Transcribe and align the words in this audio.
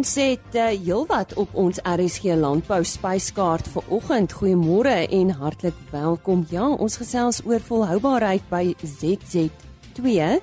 Ons 0.00 0.14
het 0.16 0.54
uh, 0.56 0.70
heelwat 0.72 1.34
op 1.36 1.50
ons 1.60 1.76
RSG 1.84 2.32
landbou 2.40 2.78
spyskaart 2.88 3.66
vir 3.68 3.90
oggend. 3.92 4.32
Goeiemôre 4.32 4.94
en 5.12 5.32
hartlik 5.42 5.76
welkom. 5.92 6.46
Ja, 6.48 6.70
ons 6.72 6.96
gesels 6.96 7.42
oor 7.44 7.60
volhoubaarheid 7.60 8.46
by 8.48 8.62
ZZ2. 8.80 10.38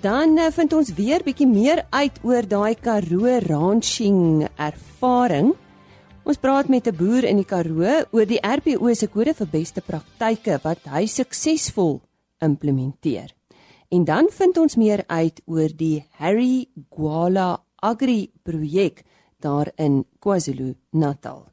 Dan 0.00 0.40
uh, 0.40 0.46
vind 0.56 0.72
ons 0.72 0.94
weer 0.96 1.20
bietjie 1.26 1.50
meer 1.50 1.82
uit 1.90 2.16
oor 2.24 2.48
daai 2.48 2.80
Karoo 2.80 3.34
ranching 3.44 4.46
ervaring. 4.56 5.52
Ons 6.24 6.40
praat 6.40 6.72
met 6.72 6.88
'n 6.88 6.96
boer 6.96 7.28
in 7.28 7.36
die 7.36 7.44
Karoo 7.44 8.06
oor 8.08 8.24
die 8.24 8.40
RPO 8.40 8.94
se 8.94 9.12
kode 9.12 9.34
vir 9.34 9.52
beste 9.52 9.84
praktyke 9.84 10.56
wat 10.64 10.80
hy 10.88 11.04
suksesvol 11.04 12.00
implementeer. 12.40 13.36
En 13.92 14.04
dan 14.04 14.32
vind 14.32 14.56
ons 14.58 14.76
meer 14.76 15.04
uit 15.06 15.42
oor 15.44 15.68
die 15.68 16.06
Harry 16.16 16.66
Gwala 16.88 17.65
Agri 17.86 18.26
projek 18.42 19.04
daar 19.42 19.70
in 19.78 20.02
KwaZulu-Natal. 20.18 21.44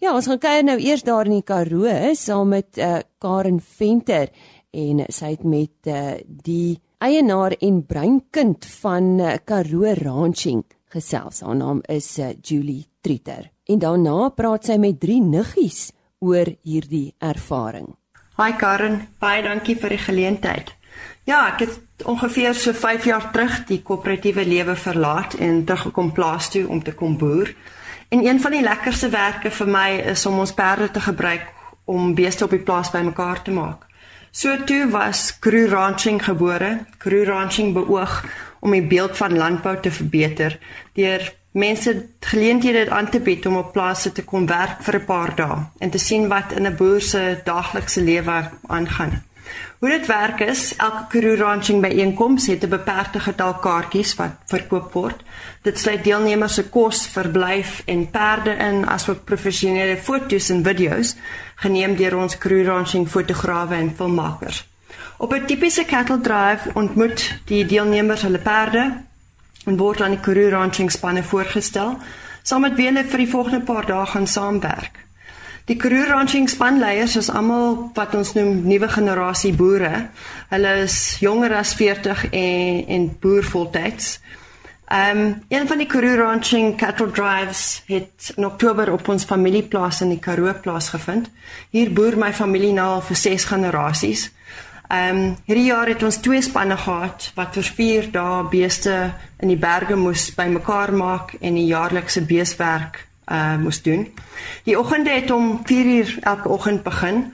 Ja, 0.00 0.12
ons 0.14 0.28
gaan 0.28 0.40
kuier 0.40 0.64
nou 0.66 0.76
eers 0.78 1.02
daar 1.06 1.28
in 1.28 1.38
die 1.38 1.46
Karoo 1.46 2.14
saam 2.18 2.52
met 2.54 2.78
uh, 2.78 3.00
Karen 3.22 3.60
Venter 3.60 4.30
en 4.70 5.04
sy 5.08 5.34
het 5.34 5.44
met 5.44 5.90
uh, 5.90 6.18
die 6.22 6.78
eienaar 7.00 7.56
en 7.58 7.80
breinkind 7.88 8.66
van 8.80 9.16
uh, 9.18 9.36
Karoo 9.44 9.94
Ranching 10.02 10.64
gesels. 10.92 11.40
Haar 11.40 11.56
naam 11.56 11.80
is 11.88 12.12
uh, 12.18 12.32
Julie 12.42 12.86
Trieter. 13.00 13.50
En 13.70 13.80
daarna 13.80 14.28
praat 14.36 14.68
sy 14.68 14.76
met 14.82 15.00
drie 15.00 15.20
niggies 15.22 15.90
oor 16.20 16.50
hierdie 16.66 17.14
ervaring. 17.18 17.88
Hi 18.40 18.52
Karen, 18.56 19.02
baie 19.20 19.42
dankie 19.44 19.76
vir 19.80 19.96
die 19.96 20.04
geleentheid. 20.04 20.74
Ja, 21.30 21.44
ek 21.52 21.60
het 21.62 22.02
ongeveer 22.10 22.54
so 22.58 22.72
5 22.74 23.04
jaar 23.06 23.28
terug 23.30 23.60
die 23.68 23.82
koöperatiewe 23.86 24.42
lewe 24.48 24.74
verlaat 24.76 25.36
en 25.38 25.60
teruggekom 25.64 26.08
plaas 26.12 26.48
toe 26.50 26.64
om 26.66 26.82
te 26.82 26.94
kom 26.94 27.14
boer. 27.20 27.52
En 28.08 28.24
een 28.26 28.40
van 28.42 28.56
die 28.56 28.62
lekkerste 28.64 29.12
werke 29.12 29.52
vir 29.54 29.70
my 29.70 29.90
is 30.10 30.26
om 30.26 30.40
ons 30.42 30.54
perde 30.54 30.88
te 30.90 31.00
gebruik 31.04 31.46
om 31.84 32.14
beeste 32.18 32.48
op 32.48 32.56
die 32.56 32.64
plaas 32.66 32.90
bymekaar 32.90 33.44
te 33.46 33.54
maak. 33.54 33.86
So 34.32 34.56
toe 34.66 34.88
was 34.90 35.38
Crew 35.38 35.70
Ranching 35.70 36.18
gebore. 36.24 36.72
Crew 36.98 37.22
Ranching 37.30 37.74
beoog 37.78 38.24
om 38.60 38.74
die 38.74 38.82
beeld 38.82 39.16
van 39.16 39.38
landbou 39.38 39.76
te 39.80 39.94
verbeter 39.94 40.58
deur 40.98 41.30
mense 41.52 41.94
geleenthede 42.20 42.90
aan 42.90 43.10
te 43.10 43.20
bied 43.20 43.46
om 43.46 43.56
op 43.62 43.72
plase 43.72 44.12
te 44.12 44.24
kom 44.24 44.50
werk 44.50 44.82
vir 44.82 44.98
'n 44.98 45.04
paar 45.04 45.36
dae 45.36 45.64
en 45.78 45.90
te 45.90 45.98
sien 45.98 46.28
wat 46.28 46.52
in 46.52 46.66
'n 46.66 46.76
boer 46.76 47.00
se 47.00 47.40
daaglikse 47.44 48.02
lewe 48.02 48.50
aangaan. 48.66 49.29
Hoe 49.78 49.88
dit 49.88 50.06
werk 50.06 50.40
is, 50.40 50.76
elke 50.76 51.04
Karoo 51.08 51.36
ranching 51.36 51.80
byeenkoms 51.80 52.46
het 52.46 52.64
'n 52.64 52.68
beperkte 52.68 53.20
getal 53.20 53.54
kaartjies 53.54 54.14
wat 54.14 54.30
verkoop 54.46 54.92
word. 54.92 55.22
Dit 55.62 55.78
sluit 55.78 56.04
deelnemers 56.04 56.54
se 56.54 56.68
kos, 56.68 57.06
verblyf 57.06 57.82
en 57.86 58.10
perde 58.10 58.50
in 58.50 58.86
asook 58.86 59.24
professionele 59.24 59.96
foto's 59.96 60.50
en 60.50 60.64
video's 60.64 61.16
geneem 61.54 61.96
deur 61.96 62.16
ons 62.16 62.38
Karoo 62.38 62.64
ranching 62.64 63.08
fotograwe 63.08 63.74
en 63.74 63.94
filmmakers. 63.96 64.68
Op 65.16 65.32
'n 65.32 65.46
tipiese 65.46 65.84
cattle 65.84 66.20
drive 66.20 66.70
ontmoet 66.74 67.40
die 67.44 67.66
deelnemers 67.66 68.22
hulle 68.22 68.38
perde 68.38 69.02
en 69.64 69.76
word 69.76 70.00
aan 70.00 70.10
die 70.10 70.20
Karoo 70.20 70.48
ranching 70.48 70.90
spanne 70.90 71.22
voorgestel 71.22 71.98
saam 72.42 72.60
met 72.60 72.74
wie 72.74 72.86
hulle 72.86 73.04
vir 73.04 73.18
die 73.18 73.28
volgende 73.28 73.60
paar 73.60 73.86
dae 73.86 74.06
gaan 74.06 74.26
saamwerk. 74.26 74.98
Die 75.70 75.76
Karoo 75.78 76.02
Ranching 76.02 76.48
spanleiers 76.48 77.12
is 77.14 77.28
almal 77.30 77.92
wat 77.94 78.14
ons 78.18 78.32
noem 78.34 78.64
nuwe 78.66 78.88
generasie 78.90 79.52
boere. 79.54 80.08
Hulle 80.50 80.70
is 80.82 80.94
jonger 81.22 81.52
as 81.54 81.76
40 81.78 82.24
en 82.34 82.80
en 82.96 83.04
boer 83.22 83.44
voltyds. 83.46 84.16
Ehm 84.90 85.20
um, 85.20 85.28
een 85.48 85.68
van 85.70 85.78
die 85.78 85.86
Karoo 85.86 86.16
Ranching 86.18 86.74
cattle 86.76 87.12
drives 87.14 87.84
het 87.86 88.32
in 88.36 88.46
Oktober 88.48 88.90
op 88.92 89.08
ons 89.08 89.24
familieplaas 89.24 90.00
in 90.02 90.10
die 90.10 90.18
Karoo 90.18 90.56
plaas 90.60 90.88
gevind. 90.90 91.30
Hier 91.70 91.92
boer 91.92 92.18
my 92.18 92.32
familie 92.34 92.72
nou 92.72 92.88
al 92.96 93.04
vir 93.06 93.16
6 93.16 93.44
generasies. 93.52 94.24
Ehm 94.88 95.20
um, 95.20 95.36
hierdie 95.44 95.68
jaar 95.68 95.86
het 95.86 96.02
ons 96.02 96.18
twee 96.18 96.42
spanne 96.42 96.80
gehad 96.82 97.30
wat 97.38 97.54
vir 97.60 97.70
4 97.78 98.10
dae 98.18 98.42
beeste 98.50 98.96
in 99.38 99.54
die 99.54 99.60
berge 99.68 99.94
moes 99.94 100.32
bymekaar 100.34 100.92
maak 100.92 101.36
en 101.40 101.54
die 101.54 101.68
jaarlikse 101.70 102.26
beeswerk 102.26 103.06
uh 103.30 103.56
moes 103.56 103.82
doen. 103.82 104.08
Die 104.64 104.78
oggende 104.78 105.10
het 105.10 105.30
om 105.30 105.60
4uur 105.64 106.18
elke 106.20 106.48
oggend 106.48 106.82
begin 106.82 107.32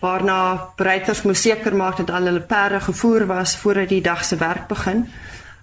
waarna 0.00 0.72
breiters 0.76 1.22
moes 1.22 1.40
seker 1.40 1.76
maak 1.76 1.96
dat 1.96 2.10
al 2.10 2.28
hulle 2.28 2.40
perde 2.40 2.80
gevoer 2.80 3.26
was 3.26 3.56
voordat 3.56 3.88
die 3.88 4.00
dag 4.00 4.24
se 4.24 4.36
werk 4.36 4.66
begin. 4.68 5.08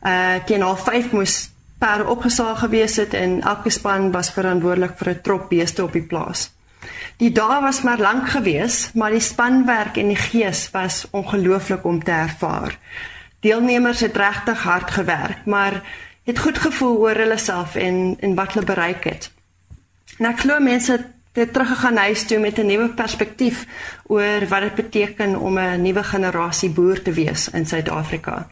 Uh 0.03 0.35
teen 0.45 0.63
al 0.63 0.77
5 0.77 1.11
moes 1.11 1.49
perde 1.77 2.05
opgesaag 2.05 2.59
gewees 2.59 2.95
het 2.95 3.13
en 3.13 3.41
elke 3.41 3.69
span 3.69 4.11
was 4.11 4.31
verantwoordelik 4.31 4.97
vir 4.97 5.09
'n 5.09 5.21
trop 5.21 5.49
beeste 5.49 5.83
op 5.83 5.93
die 5.93 6.05
plaas. 6.05 6.51
Die 7.17 7.31
dae 7.31 7.61
was 7.61 7.81
maar 7.81 7.97
lank 7.97 8.29
gewees, 8.29 8.91
maar 8.93 9.11
die 9.11 9.19
spanwerk 9.19 9.97
en 9.97 10.07
die 10.07 10.21
gees 10.21 10.69
was 10.71 11.07
ongelooflik 11.11 11.83
om 11.83 12.03
te 12.03 12.11
ervaar. 12.11 12.77
Deelnemers 13.39 13.99
het 13.99 14.17
regtig 14.17 14.63
hard 14.63 14.91
gewerk, 14.91 15.45
maar 15.45 15.81
het 16.23 16.39
goed 16.39 16.57
gevoel 16.57 16.97
oor 16.97 17.15
hulle 17.15 17.37
self 17.37 17.75
en 17.75 18.17
en 18.19 18.35
wat 18.35 18.53
hulle 18.53 18.65
bereik 18.65 19.03
het. 19.03 19.31
En 20.17 20.25
ek 20.25 20.39
glo 20.39 20.59
mense 20.59 21.05
het 21.37 21.53
teruggegaan 21.53 21.97
huis 21.97 22.25
toe 22.25 22.39
met 22.39 22.57
'n 22.57 22.65
nuwe 22.65 22.89
perspektief 22.89 23.65
oor 24.05 24.47
wat 24.49 24.61
dit 24.61 24.75
beteken 24.75 25.39
om 25.39 25.59
'n 25.59 25.81
nuwe 25.81 26.03
generasie 26.03 26.69
boer 26.69 27.01
te 27.01 27.11
wees 27.11 27.49
in 27.49 27.65
Suid-Afrika. 27.65 28.47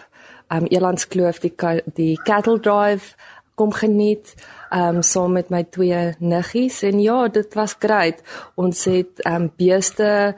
um 0.54 0.68
Elandskloof 0.70 1.40
die 1.42 1.54
die 1.98 2.14
cattle 2.22 2.60
drive 2.60 3.16
kom 3.58 3.72
geniet 3.74 4.34
um 4.70 5.02
saam 5.02 5.34
met 5.34 5.50
my 5.50 5.64
twee 5.66 6.14
niggies 6.18 6.82
en 6.86 7.00
ja, 7.02 7.26
dit 7.28 7.58
was 7.58 7.74
great. 7.78 8.22
Ons 8.54 8.84
het 8.84 9.24
um 9.26 9.50
beeste 9.56 10.36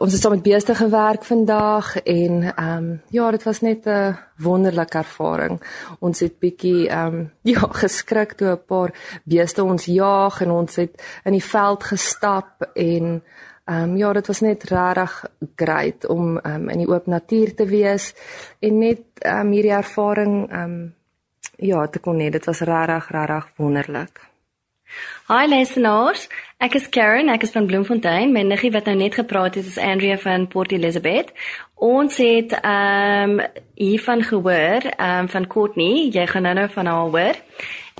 ons 0.00 0.12
het 0.12 0.22
saam 0.22 0.32
met 0.32 0.42
beeste 0.42 0.74
gewerk 0.74 1.24
vandag 1.28 1.96
en 2.02 2.42
ehm 2.54 2.76
um, 2.76 3.02
ja, 3.12 3.30
dit 3.30 3.42
was 3.42 3.60
net 3.60 3.86
'n 3.86 4.16
wonderlike 4.36 4.98
ervaring. 4.98 5.60
Ons 5.98 6.20
het 6.20 6.38
bietjie 6.38 6.88
ehm 6.88 7.14
um, 7.14 7.32
ja, 7.52 7.60
geskrik 7.60 8.32
toe 8.32 8.48
'n 8.48 8.64
paar 8.66 9.20
beeste 9.24 9.64
ons 9.64 9.84
jaag 9.84 10.40
en 10.40 10.50
ons 10.50 10.76
het 10.76 11.20
in 11.24 11.32
die 11.32 11.44
veld 11.44 11.84
gestap 11.84 12.70
en 12.74 13.22
ehm 13.64 13.82
um, 13.82 13.96
ja, 13.96 14.12
dit 14.12 14.26
was 14.26 14.40
net 14.40 14.64
regtig 14.64 15.24
great 15.56 16.06
om 16.06 16.38
ehm 16.38 16.54
um, 16.54 16.68
in 16.68 16.78
die 16.78 16.88
oop 16.88 17.06
natuur 17.06 17.54
te 17.54 17.66
wees 17.66 18.14
en 18.58 18.78
net 18.78 19.02
ehm 19.18 19.46
um, 19.46 19.52
hierdie 19.52 19.76
ervaring 19.76 20.50
ehm 20.50 20.62
um, 20.62 20.94
ja, 21.56 21.86
te 21.86 21.98
kon 21.98 22.18
hê. 22.20 22.30
Dit 22.30 22.44
was 22.44 22.60
regtig 22.60 23.10
regtig 23.10 23.52
wonderlik. 23.56 24.29
Hi 25.30 25.46
luisteraars, 25.46 26.24
ek 26.58 26.74
is 26.74 26.88
Karen, 26.90 27.28
ek 27.30 27.44
is 27.46 27.52
van 27.54 27.66
Bloemfontein. 27.70 28.32
My 28.34 28.42
niggie 28.42 28.72
wat 28.74 28.88
nou 28.90 28.96
net 28.98 29.14
gepraat 29.14 29.54
het 29.54 29.66
is 29.68 29.78
Andrea 29.78 30.16
van 30.18 30.48
Port 30.50 30.72
Elizabeth. 30.74 31.30
Ons 31.78 32.16
het 32.18 32.56
ehm 32.58 33.38
um, 33.38 33.44
hiervan 33.78 34.24
gehoor, 34.26 34.88
ehm 34.90 35.18
um, 35.20 35.28
van 35.28 35.46
Courtney, 35.46 36.08
jy 36.10 36.26
gaan 36.26 36.42
nou 36.42 36.54
nou 36.54 36.66
van 36.74 36.86
haar 36.86 37.14
hoor. 37.14 37.38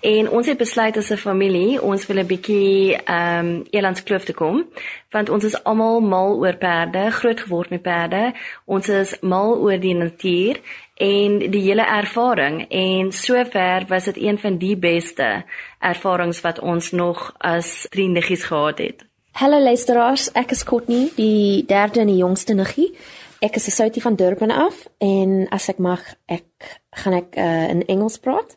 En 0.01 0.31
ons 0.31 0.47
het 0.47 0.59
besluit 0.59 0.97
as 0.97 1.11
'n 1.13 1.17
familie, 1.17 1.83
ons 1.83 2.07
wil 2.07 2.19
'n 2.19 2.27
bietjie 2.27 2.97
ehm 2.97 3.47
um, 3.47 3.67
Elandskloof 3.71 4.25
toe 4.25 4.35
kom, 4.35 4.67
want 5.11 5.29
ons 5.29 5.45
is 5.45 5.63
almal 5.65 6.01
mal 6.01 6.35
oor 6.39 6.57
perde, 6.57 7.11
groot 7.11 7.41
geword 7.41 7.71
met 7.71 7.83
perde. 7.83 8.33
Ons 8.65 8.89
is 8.89 9.21
mal 9.21 9.59
oor 9.59 9.79
die 9.79 9.95
natuur 9.95 10.57
en 11.01 11.39
die 11.39 11.63
hele 11.65 11.85
ervaring 11.89 12.67
en 12.69 13.13
sover 13.13 13.87
was 13.89 14.05
dit 14.05 14.19
een 14.21 14.39
van 14.39 14.59
die 14.61 14.77
beste 14.77 15.45
ervarings 15.79 16.41
wat 16.45 16.61
ons 16.61 16.91
nog 16.91 17.31
as 17.39 17.87
vriendigies 17.91 18.45
gehad 18.45 18.79
het. 18.79 19.05
Hallo 19.33 19.61
luisteraars, 19.63 20.29
ek 20.37 20.53
is 20.53 20.65
Courtney, 20.65 21.09
die 21.17 21.65
derde 21.65 22.03
en 22.03 22.13
die 22.13 22.21
jongste 22.21 22.55
niggie. 22.55 22.91
Ek 23.41 23.57
is 23.57 23.71
soutie 23.73 24.03
van 24.03 24.19
Durban 24.21 24.51
af 24.53 24.85
en 24.99 25.47
as 25.49 25.71
ek 25.73 25.81
mag, 25.81 26.03
ek 26.29 26.69
gaan 27.01 27.17
ek 27.17 27.37
uh, 27.41 27.69
in 27.73 27.87
Engels 27.89 28.21
praat. 28.21 28.57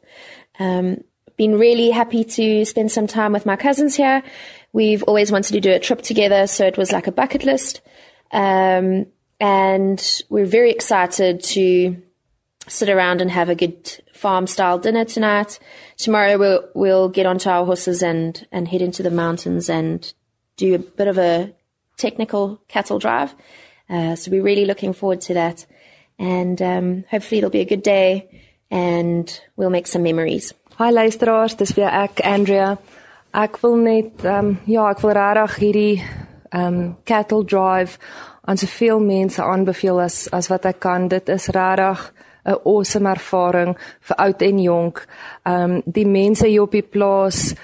Um 0.59 0.97
been 1.35 1.57
really 1.57 1.89
happy 1.89 2.23
to 2.23 2.63
spend 2.63 2.91
some 2.91 3.07
time 3.07 3.31
with 3.33 3.45
my 3.45 3.55
cousins 3.55 3.95
here. 3.95 4.21
We've 4.71 5.03
always 5.07 5.31
wanted 5.31 5.53
to 5.53 5.59
do 5.59 5.71
a 5.71 5.79
trip 5.79 6.01
together, 6.01 6.45
so 6.47 6.65
it 6.65 6.77
was 6.77 6.91
like 6.91 7.07
a 7.07 7.11
bucket 7.11 7.45
list. 7.45 7.81
Um 8.31 9.05
and 9.39 10.23
we're 10.29 10.45
very 10.45 10.71
excited 10.71 11.41
to 11.55 11.95
sit 12.67 12.89
around 12.89 13.21
and 13.21 13.31
have 13.31 13.49
a 13.49 13.55
good 13.55 14.01
farm 14.13 14.47
style 14.47 14.79
dinner 14.79 15.05
tonight. 15.05 15.59
Tomorrow 15.97 16.37
we'll 16.37 16.69
we'll 16.73 17.09
get 17.09 17.25
onto 17.25 17.49
our 17.49 17.65
horses 17.65 18.01
and 18.01 18.47
and 18.51 18.67
head 18.67 18.81
into 18.81 19.03
the 19.03 19.11
mountains 19.11 19.69
and 19.69 20.13
do 20.57 20.75
a 20.75 20.79
bit 20.79 21.07
of 21.07 21.17
a 21.17 21.53
technical 21.97 22.61
cattle 22.67 22.99
drive. 22.99 23.33
Uh, 23.89 24.15
so 24.15 24.31
we're 24.31 24.43
really 24.43 24.65
looking 24.65 24.93
forward 24.93 25.21
to 25.21 25.33
that. 25.33 25.65
And 26.17 26.61
um, 26.61 27.05
hopefully 27.09 27.39
it'll 27.39 27.49
be 27.49 27.59
a 27.59 27.65
good 27.65 27.83
day 27.83 28.29
and 28.71 29.41
we'll 29.55 29.69
make 29.69 29.87
some 29.87 30.03
memories. 30.03 30.53
Hi 30.77 30.89
luisteraars, 30.91 31.55
dis 31.55 31.75
weer 31.77 31.89
ek 31.93 32.21
Andrea. 32.25 32.77
Ek 33.33 33.61
wil 33.61 33.77
net 33.77 34.23
um 34.25 34.55
ja, 34.65 34.87
ek 34.89 35.03
wil 35.03 35.13
regtig 35.13 35.57
hierdie 35.61 36.03
um 36.53 36.95
cattle 37.05 37.43
drive 37.43 37.99
aan 38.45 38.57
soveel 38.57 38.99
mense 39.01 39.41
aanbeveel 39.41 40.01
as 40.01 40.27
as 40.33 40.49
wat 40.49 40.65
ek 40.65 40.79
kan. 40.81 41.07
Dit 41.09 41.29
is 41.29 41.49
regtig 41.53 42.07
'n 42.45 42.59
awesome 42.65 43.09
ervaring 43.09 43.77
vir 44.01 44.17
oud 44.17 44.41
en 44.41 44.59
jonk. 44.61 45.07
Um 45.45 45.81
die 45.85 46.07
mense 46.07 46.47
hier 46.47 46.61
op 46.61 46.71
die 46.71 46.81
plaas 46.81 47.55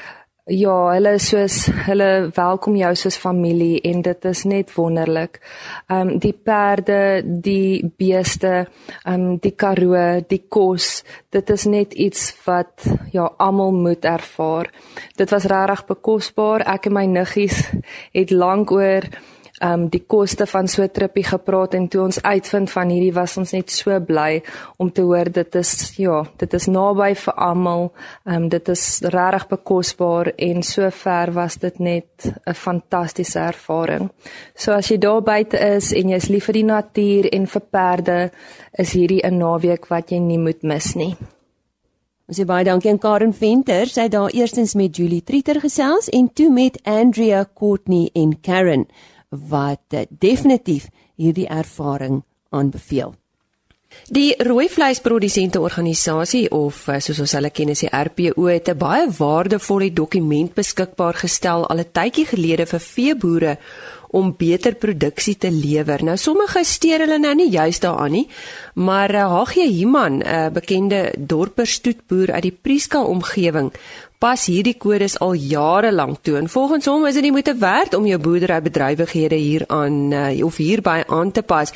Ja, 0.50 0.74
hulle 0.96 1.12
is 1.20 1.28
soos 1.30 1.56
hulle 1.86 2.31
welkom 2.34 2.74
jou 2.80 2.90
soos 2.98 3.20
familie 3.22 3.84
en 3.86 4.00
dit 4.02 4.24
is 4.26 4.40
net 4.50 4.72
wonderlik. 4.74 5.38
Ehm 5.86 6.16
um, 6.16 6.20
die 6.24 6.34
perde, 6.34 7.22
die 7.22 7.86
beeste, 7.86 8.66
ehm 9.04 9.14
um, 9.14 9.38
die 9.38 9.54
karoo, 9.54 10.24
die 10.26 10.42
kos, 10.50 11.04
dit 11.30 11.50
is 11.54 11.68
net 11.70 11.94
iets 11.94 12.31
wat 12.48 12.88
ja 13.14 13.28
almal 13.38 13.78
moet 13.78 14.06
ervaar. 14.10 14.72
Dit 15.18 15.30
was 15.30 15.46
regtig 15.46 15.86
bekosbaar. 15.86 16.66
Ek 16.66 16.90
en 16.90 16.98
my 16.98 17.06
niggies 17.06 17.68
het 18.18 18.34
lank 18.34 18.72
oor 18.74 19.06
um 19.61 19.88
die 19.89 20.03
koste 20.07 20.45
van 20.45 20.67
so 20.67 20.83
'n 20.83 20.89
tripie 20.89 21.23
gepraat 21.23 21.73
en 21.73 21.88
toe 21.88 22.01
ons 22.01 22.21
uitvind 22.21 22.69
van 22.71 22.89
hierdie 22.89 23.13
was 23.13 23.38
ons 23.38 23.51
net 23.51 23.71
so 23.71 24.00
bly 24.00 24.41
om 24.77 24.91
te 24.91 25.01
hoor 25.01 25.31
dit 25.31 25.56
is 25.56 25.94
ja, 25.97 26.23
dit 26.38 26.53
is 26.53 26.67
naby 26.67 27.15
vir 27.15 27.33
almal. 27.33 27.91
Um 28.25 28.50
dit 28.50 28.69
is 28.69 29.00
regtig 29.01 29.47
bekosbaar 29.47 30.31
en 30.38 30.63
so 30.63 30.89
ver 30.89 31.31
was 31.33 31.56
dit 31.57 31.79
net 31.79 32.33
'n 32.45 32.53
fantastiese 32.53 33.39
ervaring. 33.39 34.09
So 34.56 34.71
as 34.71 34.88
jy 34.88 34.97
daar 34.97 35.21
buite 35.21 35.57
is 35.75 35.94
en 35.94 36.09
jy's 36.09 36.29
lief 36.29 36.45
vir 36.45 36.53
die 36.53 36.63
natuur 36.63 37.29
en 37.33 37.47
vir 37.47 37.61
perde, 37.71 38.31
is 38.77 38.94
hierdie 38.94 39.23
'n 39.23 39.38
naweek 39.38 39.88
wat 39.89 40.11
jy 40.11 40.19
nie 40.19 40.39
moet 40.39 40.63
mis 40.63 40.95
nie. 40.95 41.15
Ons 42.29 42.38
sê 42.39 42.45
baie 42.45 42.63
dankie 42.63 42.91
aan 42.91 43.00
Karen 43.00 43.33
Venter. 43.33 43.88
Sy 43.88 44.01
het 44.01 44.11
daar 44.11 44.29
eerstens 44.29 44.75
met 44.75 44.95
Julie 44.95 45.23
Trieter 45.23 45.59
gesels 45.59 46.09
en 46.09 46.27
toe 46.33 46.50
met 46.50 46.79
Andrea 46.83 47.45
Courtney 47.56 48.09
en 48.13 48.41
Karen 48.41 48.85
wat 49.30 49.81
eh, 49.90 50.06
definitief 50.10 50.90
hierdie 51.16 51.48
ervaring 51.48 52.24
aanbeveel. 52.50 53.16
Die 54.14 54.36
rooi 54.38 54.68
vleisprodusente 54.70 55.60
organisasie 55.62 56.46
of 56.54 56.88
eh, 56.88 57.00
soos 57.02 57.22
ons 57.24 57.34
hulle 57.38 57.50
ken 57.54 57.72
as 57.74 57.81
die 57.81 57.90
RPO 57.90 58.46
het 58.50 58.70
'n 58.70 58.78
baie 58.78 59.08
waardevolle 59.18 59.94
dokument 59.94 60.54
beskikbaar 60.54 61.14
gestel 61.14 61.66
al 61.66 61.80
'n 61.80 61.92
tydjie 61.92 62.26
gelede 62.26 62.66
vir 62.66 62.80
veeboere 62.80 63.58
om 64.12 64.34
beter 64.38 64.76
produksie 64.76 65.38
te 65.38 65.52
lewer. 65.52 66.04
Nou 66.04 66.18
sommige 66.18 66.64
steur 66.64 67.00
hulle 67.00 67.20
nou 67.20 67.36
nie 67.36 67.50
juist 67.50 67.81
daaraan 67.81 68.12
nie, 68.12 68.28
maar 68.74 69.14
Hagie 69.14 69.70
uh, 69.70 69.76
Himan, 69.78 70.18
'n 70.18 70.22
uh, 70.26 70.50
bekende 70.50 71.14
dorperstoetboer 71.18 72.31
uit 72.31 72.44
die 72.44 72.58
Prieska 72.62 73.04
omgewing, 73.04 73.72
pas 74.19 74.42
hierdie 74.51 74.75
kodes 74.75 75.13
al 75.24 75.38
jare 75.39 75.94
lank 75.95 76.18
toe 76.27 76.36
en 76.36 76.50
volgens 76.51 76.89
hom 76.92 77.06
is 77.07 77.16
dit 77.16 77.24
nie 77.24 77.31
moeite 77.31 77.54
werd 77.62 77.94
om 77.95 78.04
jou 78.07 78.18
boerderybedrywighede 78.19 79.38
hier 79.39 79.63
aan 79.71 80.12
uh, 80.12 80.44
of 80.44 80.57
hierby 80.60 80.98
aan 81.07 81.31
te 81.31 81.44
pas. 81.44 81.71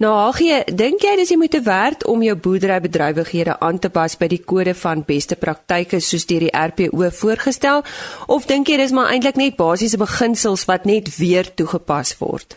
Nou 0.00 0.12
Hagie, 0.16 0.62
dink 0.72 1.04
jy 1.04 1.12
dis 1.20 1.34
nie 1.34 1.42
moeite 1.42 1.60
werd 1.66 2.06
om 2.08 2.24
jou 2.24 2.36
boerderybedrywighede 2.46 3.58
aan 3.60 3.78
te 3.78 3.92
pas 3.92 4.16
by 4.16 4.30
die 4.32 4.40
kode 4.40 4.72
van 4.84 5.04
beste 5.04 5.36
praktyke 5.36 6.00
soos 6.00 6.24
deur 6.32 6.48
die 6.48 6.54
RPO 6.56 7.12
voorgestel 7.20 7.84
of 8.32 8.48
dink 8.48 8.72
jy 8.72 8.80
dis 8.80 8.96
maar 8.96 9.12
eintlik 9.12 9.36
net 9.36 9.60
basiese 9.60 10.00
beginsels 10.00 10.64
wat 10.72 10.88
net 10.88 11.12
weer 11.20 11.52
toegepas 11.52 12.16
word? 12.24 12.56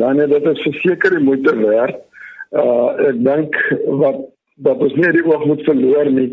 Ja 0.00 0.16
nee, 0.16 0.28
dit 0.32 0.48
is 0.48 0.64
verseker 0.64 1.18
die 1.18 1.24
moeite 1.28 1.52
werd. 1.60 2.00
Uh 2.56 3.10
ek 3.12 3.20
dink 3.20 3.64
wat 4.00 4.24
dat 4.64 4.80
ons 4.80 4.94
nie 4.96 5.12
die 5.12 5.28
oog 5.28 5.44
moet 5.44 5.66
verloor 5.68 6.08
nie 6.08 6.30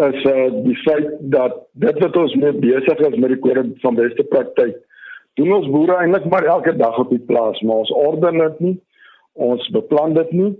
is 0.00 0.24
uh 0.24 0.48
die 0.64 0.76
feit 0.84 1.10
dat 1.20 1.66
dit 1.72 1.98
wat 2.00 2.16
ons 2.16 2.34
mee 2.34 2.52
besig 2.52 2.98
is 3.08 3.18
met 3.18 3.34
die 3.34 3.42
kode 3.44 3.66
van 3.82 3.94
beste 3.94 4.24
praktyk 4.24 4.78
doen 5.34 5.52
ons 5.52 5.68
boere 5.72 5.96
eintlik 6.00 6.24
maar 6.30 6.44
elke 6.44 6.76
dag 6.76 6.98
op 6.98 7.10
die 7.10 7.24
plaas 7.30 7.60
maar 7.60 7.84
ons 7.84 7.92
orden 7.92 8.38
dit 8.38 8.60
nie 8.60 8.76
ons 9.32 9.68
beplan 9.76 10.14
dit 10.14 10.32
nie 10.32 10.52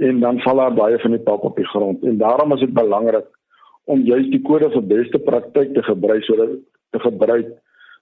en 0.00 0.20
dan 0.20 0.40
val 0.40 0.56
daar 0.56 0.74
baie 0.74 0.98
van 0.98 1.10
die 1.10 1.20
pap 1.20 1.44
op 1.44 1.56
die 1.56 1.66
grond. 1.66 2.04
En 2.04 2.16
daarom 2.18 2.52
is 2.52 2.60
dit 2.60 2.72
belangrik 2.72 3.26
om 3.84 4.00
juist 4.00 4.30
die 4.30 4.42
kode 4.42 4.70
vir 4.70 4.86
beste 4.86 5.18
praktyk 5.18 5.74
te 5.74 5.82
gebruik 5.82 6.24
sodat 6.24 6.54
te 6.90 7.00
gebruik 7.00 7.48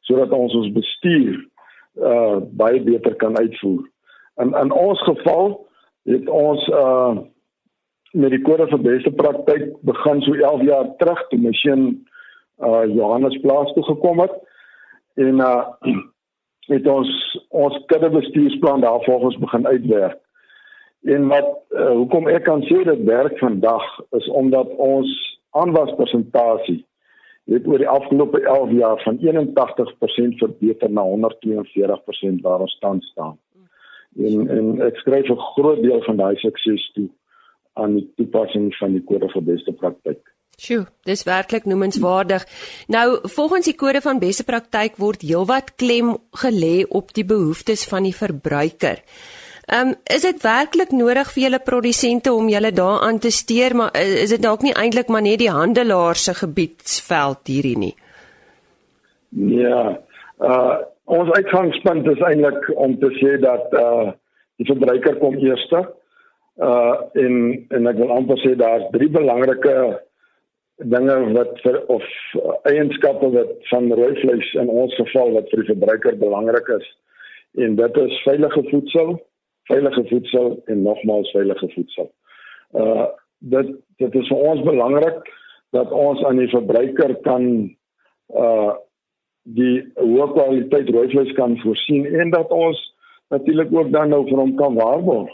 sodat 0.06 0.30
ons 0.32 0.54
ons 0.54 0.72
bestuur 0.72 1.40
uh 2.10 2.36
baie 2.60 2.80
beter 2.82 3.14
kan 3.18 3.38
uitvoer. 3.38 3.82
In 4.42 4.54
in 4.54 4.72
ons 4.72 5.02
geval 5.02 5.56
het 6.06 6.28
ons 6.28 6.68
uh 6.68 7.16
met 8.12 8.30
die 8.30 8.42
kode 8.42 8.66
vir 8.70 8.80
beste 8.84 9.10
praktyk 9.10 9.72
begin 9.86 10.22
so 10.24 10.34
11 10.34 10.62
jaar 10.62 10.86
terug 11.00 11.24
toe 11.28 11.40
masjien 11.40 11.82
uh 12.58 12.84
Johannesplaas 12.90 13.72
toe 13.74 13.84
gekom 13.84 14.22
het 14.24 14.38
en 15.14 15.42
uh 15.44 15.66
het 16.72 16.86
ons 16.86 17.10
ons 17.48 17.76
kudde 17.86 18.10
bestuursplan 18.10 18.80
daarvolgens 18.80 19.38
begin 19.38 19.66
uitwerk. 19.66 20.18
En 21.02 21.28
wat 21.28 21.46
uh, 21.70 21.92
hoekom 21.96 22.28
ek 22.28 22.44
kan 22.44 22.60
sê 22.68 22.82
dit 22.84 23.04
werk 23.08 23.38
vandag 23.38 23.84
is 24.18 24.28
omdat 24.28 24.68
ons 24.76 25.08
aanwaspersentasie 25.56 26.82
het 27.48 27.66
oor 27.66 27.80
die 27.80 27.88
afgelope 27.88 28.42
11 28.42 28.72
jaar 28.76 29.00
van 29.06 29.20
81% 29.24 30.36
verbeter 30.42 30.90
na 30.90 31.06
142% 31.08 32.44
waar 32.44 32.66
ons 32.66 32.78
tans 32.78 33.06
staan. 33.14 33.38
En 34.18 34.48
en 34.48 34.82
ek 34.90 35.00
skryf 35.00 35.30
'n 35.30 35.46
groot 35.54 35.82
deel 35.82 36.02
van 36.02 36.16
daai 36.16 36.36
sukses 36.36 36.90
toe 36.92 37.08
aan 37.78 37.94
die 37.98 38.08
toepassing 38.20 38.72
van 38.80 38.96
die 38.96 39.04
kode 39.06 39.30
vir 39.32 39.46
beste 39.52 39.72
praktyk. 39.72 40.20
Sjoe, 40.58 40.88
dis 41.06 41.22
werklik 41.22 41.68
noemenswaardig. 41.70 42.42
Nou, 42.90 43.18
volgens 43.30 43.68
die 43.70 43.76
kode 43.78 44.00
van 44.02 44.18
beste 44.18 44.42
praktyk 44.44 44.96
word 44.98 45.22
heelwat 45.22 45.76
klem 45.78 46.16
gelê 46.42 46.82
op 46.88 47.12
die 47.14 47.24
behoeftes 47.24 47.86
van 47.86 48.08
die 48.08 48.16
verbruiker. 48.16 49.04
Ehm 49.68 49.92
um, 49.92 49.94
is 50.10 50.24
dit 50.24 50.42
werklik 50.42 50.90
nodig 50.96 51.30
vir 51.34 51.42
julle 51.42 51.60
produsente 51.60 52.32
om 52.32 52.48
julle 52.48 52.72
daaraan 52.72 53.18
te 53.20 53.30
steur, 53.30 53.74
maar 53.76 53.90
is 54.00 54.32
dit 54.32 54.42
dalk 54.42 54.62
nie 54.64 54.72
eintlik 54.72 55.10
maar 55.12 55.22
net 55.22 55.38
die 55.42 55.50
handelaar 55.52 56.16
se 56.16 56.34
gebiedsveld 56.34 57.52
hierdie 57.52 57.78
nie? 57.78 57.94
Ja. 59.60 59.82
Uh 60.40 60.78
ons 61.08 61.30
uitgangspunt 61.32 62.08
is 62.10 62.20
eintlik 62.20 62.66
om 62.76 62.98
te 62.98 63.12
sê 63.20 63.36
dat 63.40 63.76
uh 63.76 64.10
die 64.58 64.66
verbruiker 64.66 65.20
kom 65.20 65.36
eerste 65.38 65.84
uh 66.58 66.94
en 67.14 67.66
en 67.70 67.86
ek 67.86 67.98
wil 68.00 68.10
amper 68.10 68.38
sê 68.42 68.54
daar's 68.58 68.86
drie 68.90 69.10
belangrike 69.14 69.74
dinge 70.94 71.16
wat 71.34 71.60
vir 71.62 71.78
of 71.94 72.02
uh, 72.38 72.56
eienskappe 72.70 73.30
wat 73.34 73.52
van 73.70 73.86
rooi 73.92 74.14
vleis 74.22 74.50
in 74.62 74.70
ons 74.70 74.94
geval 74.98 75.32
wat 75.36 75.50
vir 75.50 75.62
die 75.62 75.70
verbruiker 75.72 76.18
belangrik 76.18 76.68
is. 76.78 76.90
En 77.62 77.78
dit 77.78 77.96
is 78.02 78.20
veilige 78.26 78.62
voedsel, 78.70 79.16
veilige 79.70 80.04
voedsel 80.10 80.50
en 80.66 80.82
nogmaals 80.82 81.30
veilige 81.36 81.70
voedsel. 81.76 82.12
Uh 82.74 83.06
dit 83.38 83.74
dit 84.02 84.14
is 84.18 84.28
vir 84.32 84.46
ons 84.50 84.66
belangrik 84.66 85.26
dat 85.76 85.90
ons 85.94 86.24
aan 86.26 86.42
die 86.42 86.50
verbruiker 86.50 87.14
kan 87.22 87.50
uh 88.34 88.74
die 89.58 89.80
hoë 89.96 90.32
kwaliteit 90.34 90.90
rooi 90.92 91.08
vleis 91.14 91.30
kan 91.38 91.54
voorsien 91.62 92.06
en 92.20 92.34
dat 92.34 92.50
ons 92.52 92.80
natuurlik 93.30 93.70
ook 93.72 93.92
dan 93.94 94.10
nou 94.12 94.24
vir 94.26 94.42
hom 94.42 94.56
kan 94.58 94.74
waarborg 94.74 95.30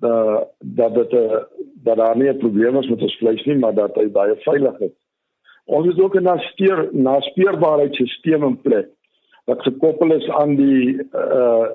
uh, 0.00 0.40
dat 0.58 0.94
dit 0.94 1.12
'n 1.12 1.16
uh, 1.16 1.42
dat 1.82 1.96
daar 1.96 2.16
nie 2.16 2.28
'n 2.28 2.38
probleem 2.38 2.76
is 2.76 2.88
met 2.88 3.02
ons 3.02 3.16
vleis 3.16 3.44
nie, 3.44 3.56
maar 3.56 3.74
dat 3.74 3.94
hy 3.94 4.08
baie 4.10 4.36
veilig 4.36 4.78
is. 4.80 4.92
Ons 5.64 5.86
het 5.86 6.00
ook 6.00 6.14
'n 6.14 6.22
naspeer 6.22 6.88
naspeurbaarheidstelsel 6.92 8.46
in 8.46 8.60
plek 8.60 8.88
wat 9.44 9.62
gekoppel 9.62 10.12
is 10.12 10.28
aan 10.28 10.56
die 10.56 11.00
uh 11.14 11.66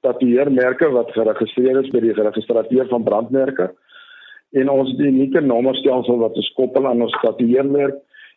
tatoeëermerke 0.00 0.88
wat 0.88 1.12
geregistreer 1.12 1.80
is 1.80 1.88
by 1.90 2.00
die 2.00 2.14
geregistreer 2.14 2.86
van 2.88 3.02
brandmerke 3.02 3.74
en 4.50 4.68
ons 4.70 4.96
die 4.96 5.06
unieke 5.06 5.40
nommerstelsel 5.40 6.18
wat 6.18 6.36
ons 6.38 6.52
koppel 6.52 6.86
aan 6.86 7.02
ons 7.02 7.18
tatoeëermerk 7.22 7.96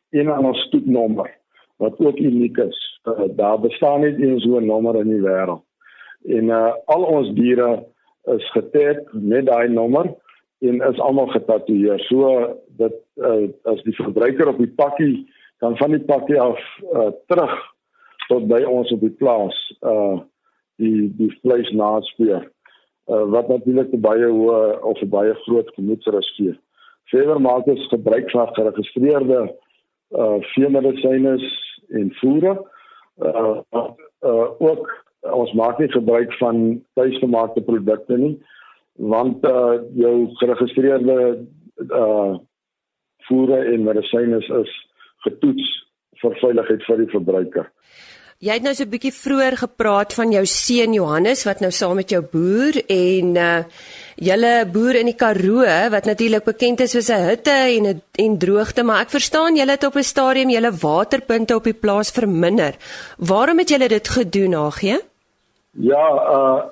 en 0.10 0.32
aan 0.32 0.46
ons 0.46 0.64
stoetnommer 0.68 1.30
wat 1.78 2.00
ook 2.00 2.18
uniek 2.18 2.58
is. 2.58 2.84
uh, 3.06 3.28
daar 3.38 3.60
bestaan 3.60 4.02
nie 4.02 4.16
eens 4.28 4.44
so 4.44 4.60
'n 4.60 4.66
nommer 4.66 4.96
in 4.96 5.10
die 5.10 5.22
wêreld. 5.22 5.62
En 6.26 6.44
uh, 6.44 6.74
al 6.86 7.04
ons 7.04 7.34
diere 7.34 7.86
is 8.34 8.52
getag 8.52 9.02
met 9.12 9.46
daai 9.46 9.68
nommer 9.70 10.10
en 10.60 10.82
is 10.82 11.00
almal 11.00 11.28
getatoeëer. 11.28 12.00
So 12.10 12.32
dat 12.80 12.96
uh, 13.16 13.50
as 13.64 13.82
die 13.84 13.96
verbruiker 13.96 14.48
op 14.48 14.58
die 14.58 14.72
pakkie 14.82 15.26
dan 15.64 15.78
van 15.78 15.96
die 15.96 16.04
pakkie 16.04 16.40
af 16.42 16.60
uh, 16.94 17.12
terug 17.28 17.56
tot 18.28 18.48
by 18.50 18.64
ons 18.68 18.92
op 18.92 19.04
die 19.06 19.14
plaas 19.22 19.58
uh 19.82 20.20
die 20.82 21.08
die 21.16 21.32
vleis 21.40 21.70
naspeur. 21.72 22.44
Uh 23.08 23.24
wat 23.32 23.48
natuurlik 23.48 23.94
baie 24.04 24.28
hoë 24.28 24.80
of 24.84 25.04
baie 25.14 25.36
groot 25.46 25.70
gemoedsrus 25.78 26.32
gee. 26.36 26.56
Verder 27.14 27.40
maak 27.42 27.70
ons 27.72 27.88
gebruik 27.94 28.32
van 28.34 28.52
geregistreerde 28.58 29.46
uh 30.12 30.38
veemedisyne 30.54 31.38
en 32.02 32.12
voere. 32.20 32.58
Uh, 33.24 33.62
uh 33.72 34.50
ook 34.60 34.90
ons 35.34 35.54
maak 35.54 35.80
nie 35.80 35.92
gebruik 35.92 36.34
van 36.40 36.82
tuisgemaakte 36.94 37.62
produkte 37.62 38.18
nie 38.18 38.36
want 38.96 39.44
uh 39.46 39.82
jou 39.94 40.16
geregistreerde 40.42 41.46
uh 41.90 42.36
voere 43.28 43.74
en 43.74 43.84
medisyne 43.84 44.38
is, 44.38 44.50
is 44.50 44.74
getoets 45.26 45.72
vir 46.22 46.36
veiligheid 46.42 46.84
vir 46.88 47.02
die 47.02 47.12
verbruiker. 47.12 47.72
Jy 48.44 48.52
het 48.58 48.64
nou 48.64 48.74
so 48.76 48.84
'n 48.84 48.92
bietjie 48.92 49.16
vroeër 49.16 49.56
gepraat 49.58 50.14
van 50.14 50.32
jou 50.32 50.46
seun 50.46 50.94
Johannes 50.94 51.46
wat 51.46 51.62
nou 51.62 51.72
saam 51.72 51.96
met 51.96 52.10
jou 52.10 52.22
boer 52.22 52.76
en 52.88 53.36
uh 53.36 53.64
julle 54.16 54.66
boer 54.72 54.96
in 54.96 55.06
die 55.06 55.16
Karoo 55.16 55.90
wat 55.90 56.06
natuurlik 56.06 56.44
bekend 56.44 56.80
is 56.82 56.94
vir 56.94 57.02
sy 57.02 57.20
hitte 57.30 57.52
en 57.52 58.02
en 58.20 58.38
droogte, 58.38 58.84
maar 58.84 59.02
ek 59.02 59.10
verstaan 59.10 59.56
julle 59.56 59.72
het 59.72 59.84
op 59.84 59.96
'n 59.96 60.04
stadium 60.04 60.50
julle 60.50 60.72
waterpunte 60.72 61.56
op 61.56 61.64
die 61.64 61.74
plaas 61.74 62.12
verminder. 62.12 62.76
Waarom 63.18 63.60
het 63.60 63.70
julle 63.70 63.88
dit 63.88 64.08
gedoen, 64.08 64.56
Agie? 64.56 65.00
Ja, 65.76 66.06
uh 66.38 66.64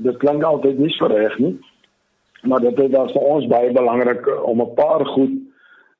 dit 0.00 0.16
klink 0.16 0.40
altyd 0.48 0.78
nie 0.80 0.90
so 0.96 1.10
reg 1.12 1.34
nie. 1.38 1.58
Maar 2.48 2.62
dit 2.64 2.78
is 2.80 3.12
vir 3.12 3.24
ons 3.32 3.46
baie 3.52 3.72
belangrik 3.72 4.24
om 4.48 4.62
'n 4.62 4.74
paar 4.74 5.04
goed 5.06 5.34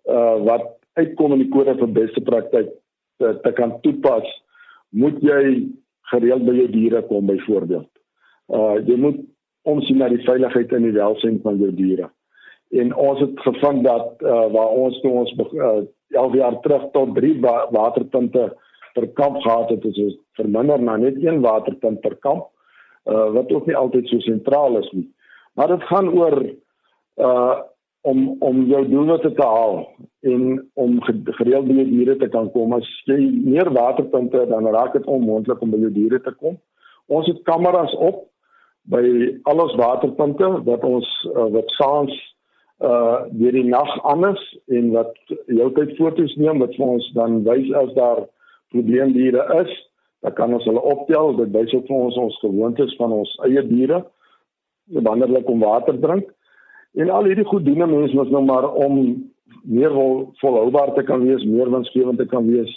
uh 0.08 0.36
wat 0.44 0.78
uitkom 0.94 1.32
in 1.32 1.42
die 1.44 1.52
kode 1.52 1.74
vir 1.78 1.88
beste 1.88 2.20
praktyk 2.20 2.70
te, 3.18 3.40
te 3.42 3.52
kan 3.52 3.80
toepas 3.80 4.24
moet 4.88 5.20
jy 5.22 5.68
gereeld 6.12 6.46
by 6.46 6.54
jou 6.54 6.68
diere 6.70 7.02
kom 7.02 7.26
byvoorbeeld. 7.26 7.90
Uh 8.48 8.80
jy 8.86 8.96
moet 8.96 9.20
omsien 9.62 9.98
na 9.98 10.08
die 10.08 10.24
veiligheid 10.24 10.72
en 10.72 10.82
die 10.82 10.96
welstand 10.96 11.42
van 11.42 11.58
jou 11.58 11.74
diere. 11.74 12.10
En 12.70 12.94
ons 12.94 13.20
het 13.20 13.40
gevind 13.40 13.84
dat 13.84 14.22
uh 14.22 14.46
waar 14.54 14.68
ons 14.68 15.00
toe 15.00 15.12
ons 15.12 15.34
uh 15.52 15.84
11 16.10 16.34
jaar 16.34 16.60
terug 16.60 16.90
tot 16.92 17.14
3 17.14 17.40
wa 17.40 17.66
waterpunte 17.70 18.56
per 18.94 19.06
kamp 19.18 19.40
gehad 19.42 19.70
het, 19.70 19.84
is 19.84 19.94
dit 19.94 20.18
verminder 20.38 20.82
na 20.82 20.96
net 20.96 21.18
een 21.22 21.40
waterpunt 21.40 22.00
per 22.00 22.16
kamp. 22.16 22.48
Uh 23.04 23.30
wat 23.34 23.52
ook 23.52 23.66
nie 23.66 23.76
altyd 23.76 24.08
so 24.08 24.20
sentraal 24.20 24.78
is 24.78 24.90
nie. 24.92 25.08
Maar 25.54 25.68
dit 25.76 25.82
gaan 25.82 26.08
oor 26.18 26.38
uh 27.16 27.58
om 28.00 28.36
om 28.38 28.62
jou 28.64 28.80
doelwitte 28.88 29.32
te 29.36 29.44
haal 29.44 29.82
en 30.20 30.70
om 30.74 31.02
gereeld 31.04 31.66
by 31.68 31.74
jou 31.82 31.88
diere 31.90 32.16
te 32.16 32.28
kan 32.32 32.48
kom. 32.52 32.72
As 32.72 32.88
jy 33.04 33.18
meer 33.44 33.68
waterpunte 33.76 34.46
dan 34.48 34.68
raak 34.72 34.94
dit 34.96 35.04
onmoontlik 35.04 35.60
om 35.60 35.74
by 35.74 35.80
jou 35.82 35.92
diere 35.92 36.20
te 36.24 36.32
kom. 36.32 36.56
Ons 37.12 37.28
het 37.28 37.42
kameras 37.44 37.92
op 38.00 38.24
by 38.88 39.02
al 39.50 39.60
ons 39.66 39.76
waterpunte 39.76 40.48
wat 40.64 40.84
ons 40.84 41.08
uh, 41.34 41.48
wat 41.52 41.76
saans 41.76 42.16
uh 42.80 43.28
deur 43.36 43.52
die 43.52 43.68
nag 43.68 43.90
anders 44.08 44.40
en 44.72 44.92
wat 44.94 45.12
heeltyd 45.52 45.92
foto's 45.98 46.32
neem 46.40 46.62
wat 46.64 46.72
vir 46.78 46.94
ons 46.96 47.08
dan 47.12 47.42
wys 47.44 47.68
as 47.76 47.92
daar 47.98 48.22
probleemdiere 48.74 49.42
is, 49.62 49.70
dan 50.24 50.32
kan 50.36 50.54
ons 50.54 50.66
hulle 50.68 50.82
optel. 50.82 51.36
Dit 51.40 51.50
wys 51.54 51.74
ook 51.76 51.86
vir 51.88 51.96
ons 51.96 52.16
ons 52.26 52.42
gewoontes 52.44 52.96
van 53.00 53.10
ons 53.20 53.30
eie 53.48 53.62
diere 53.68 53.98
wanneer 54.90 55.28
hulle 55.30 55.44
kom 55.46 55.60
water 55.62 55.96
drink. 56.02 56.26
En 56.98 57.10
al 57.14 57.24
hierdie 57.30 57.46
goed 57.46 57.64
doen 57.66 57.78
mense 57.84 58.16
mos 58.16 58.30
nou 58.34 58.44
maar 58.44 58.66
om 58.74 58.94
meer 59.62 59.92
vol, 59.94 60.32
volhoubaar 60.40 60.94
te 60.96 61.02
kan 61.06 61.20
wees, 61.26 61.44
meer 61.46 61.70
winsgewend 61.70 62.18
te 62.18 62.26
kan 62.30 62.46
wees 62.50 62.72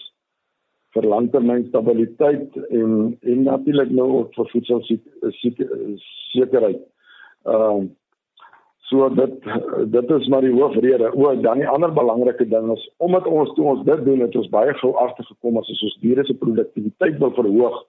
vir 0.93 1.03
langtermyn 1.09 1.65
stabiliteit 1.67 2.57
en 2.69 3.17
en 3.21 3.43
natuurlik 3.47 3.91
nou 3.97 4.09
ook 4.19 4.29
vir 4.37 4.47
voedselsekerheid. 4.53 6.81
Ehm 7.43 7.81
uh, 7.81 7.85
so 8.89 9.09
dit 9.09 9.35
dit 9.91 10.09
is 10.17 10.27
maar 10.27 10.41
die 10.45 10.53
hoofrede. 10.53 11.11
O, 11.15 11.33
dan 11.41 11.61
die 11.61 11.69
ander 11.69 11.93
belangrike 11.93 12.47
ding 12.49 12.71
is 12.73 12.83
omdat 12.97 13.27
ons 13.27 13.53
toe 13.57 13.65
ons 13.73 13.85
dit 13.87 14.05
doen, 14.05 14.19
het 14.25 14.35
ons 14.35 14.49
baie 14.53 14.73
gou 14.81 14.93
agtergekom 15.05 15.57
as 15.61 15.71
ons 15.73 15.99
diere 16.01 16.25
se 16.25 16.35
produktiwiteit 16.41 17.19
wil 17.19 17.33
verhoog, 17.37 17.79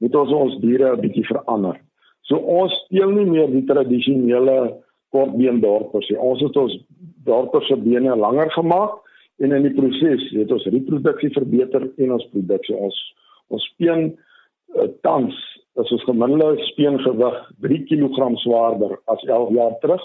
moet 0.00 0.16
ons 0.22 0.32
ons 0.32 0.58
diere 0.64 0.96
'n 0.96 1.00
bietjie 1.00 1.26
verander. 1.26 1.80
So 2.28 2.36
ons 2.36 2.72
steel 2.86 3.10
nie 3.10 3.26
meer 3.26 3.50
die 3.50 3.64
tradisionele 3.66 4.76
kortbeen 5.10 5.60
dorpers. 5.60 6.10
Ons 6.18 6.42
het 6.44 6.56
ons 6.56 6.76
dorpers 7.24 7.66
se 7.66 7.76
bene 7.76 8.16
langer 8.16 8.50
gemaak 8.50 9.00
en 9.38 9.52
in 9.52 9.62
die 9.62 9.74
proses 9.74 10.26
het 10.36 10.52
ons 10.52 10.68
reproduksie 10.74 11.32
verbeter 11.34 11.88
en 11.98 12.12
ons 12.12 12.28
produksie 12.32 12.76
ons 12.76 12.98
ons 13.50 13.64
speen 13.72 14.12
uh, 14.78 14.86
tans 15.02 15.34
as 15.78 15.92
ons 15.94 16.06
gemiddelde 16.08 16.64
speengewig 16.72 17.36
3 17.66 17.84
kg 17.90 18.32
swaarder 18.42 18.96
as 19.04 19.22
11 19.26 19.54
jaar 19.54 19.76
terug 19.84 20.02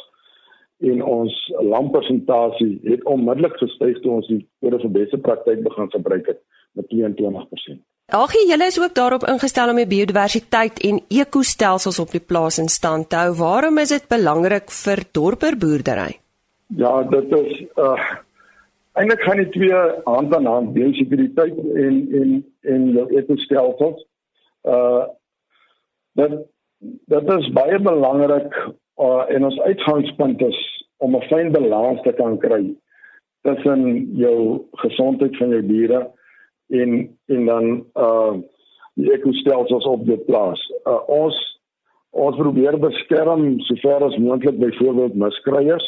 en 0.83 1.01
ons 1.03 1.35
lampersentasie 1.63 2.79
het 2.83 3.03
onmiddellik 3.09 3.55
gestyg 3.61 3.99
toe 4.03 4.17
ons 4.19 4.27
die 4.27 4.43
kode 4.61 4.81
vir 4.83 4.95
beste 4.99 5.17
praktyk 5.17 5.63
begin 5.63 5.91
gebruik 5.93 6.27
het 6.33 6.41
met 6.75 6.89
22%. 6.91 7.79
Agie, 8.13 8.43
julle 8.45 8.67
is 8.69 8.77
ook 8.77 8.93
daarop 8.93 9.23
ingestel 9.25 9.71
om 9.71 9.79
die 9.81 9.87
biodiversiteit 9.89 10.81
en 10.85 10.99
ekostelsels 11.09 11.97
op 12.03 12.11
die 12.13 12.21
plaas 12.21 12.59
in 12.61 12.67
stand 12.69 13.09
te 13.09 13.17
hou. 13.17 13.31
Waarom 13.39 13.79
is 13.81 13.95
dit 13.95 14.05
belangrik 14.11 14.69
vir 14.83 15.01
dorperboerdery? 15.17 16.19
Ja, 16.77 17.01
dit 17.09 17.33
is 17.39 17.65
uh 17.81 17.97
eintlik 18.95 19.25
gaan 19.27 19.41
die 19.41 19.49
twee 19.51 19.79
hand 20.05 20.35
aan 20.35 20.45
hand, 20.47 20.73
biodiversiteit 20.75 21.57
en 21.57 21.97
en 22.19 22.29
en 22.75 22.85
ekostelsels. 23.17 24.05
Uh 24.63 25.03
dit 26.15 26.35
dit 27.11 27.29
is 27.37 27.51
baie 27.57 27.79
belangrik 27.79 28.57
uh 29.01 29.23
en 29.35 29.45
ons 29.49 29.59
uitgangspunt 29.59 30.41
is 30.41 30.59
om 30.97 31.15
'n 31.15 31.27
fyn 31.29 31.51
balans 31.51 32.01
te 32.01 32.11
kan 32.11 32.37
kry 32.37 32.75
tussen 33.41 34.09
jou 34.17 34.65
gesondheid 34.83 35.37
van 35.37 35.49
jou 35.49 35.65
diere 35.65 36.11
en 36.69 37.17
en 37.27 37.45
dan 37.45 37.65
uh 37.95 38.33
die 38.95 39.11
ekostelsels 39.11 39.85
op 39.85 40.05
die 40.05 40.17
plaas. 40.17 40.61
Uh 40.87 41.01
ons 41.07 41.35
ons 42.09 42.37
probeer 42.37 42.79
beskerm 42.79 43.59
sover 43.59 44.03
as 44.07 44.17
moontlik 44.17 44.59
byvoorbeeld 44.59 45.15
muskruiers 45.15 45.87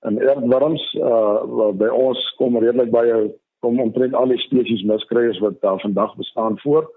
en 0.00 0.20
eerdworms 0.20 0.84
uh 0.94 1.72
by 1.72 1.88
ons 1.88 2.34
kom 2.36 2.58
redelik 2.58 2.90
baie 2.90 3.32
kom 3.64 3.80
omtrent 3.80 4.14
al 4.14 4.28
die 4.28 4.42
spesies 4.44 4.84
muskruiers 4.84 5.40
wat 5.40 5.60
daar 5.60 5.80
vandag 5.80 6.16
bestaan 6.16 6.58
voor. 6.58 6.90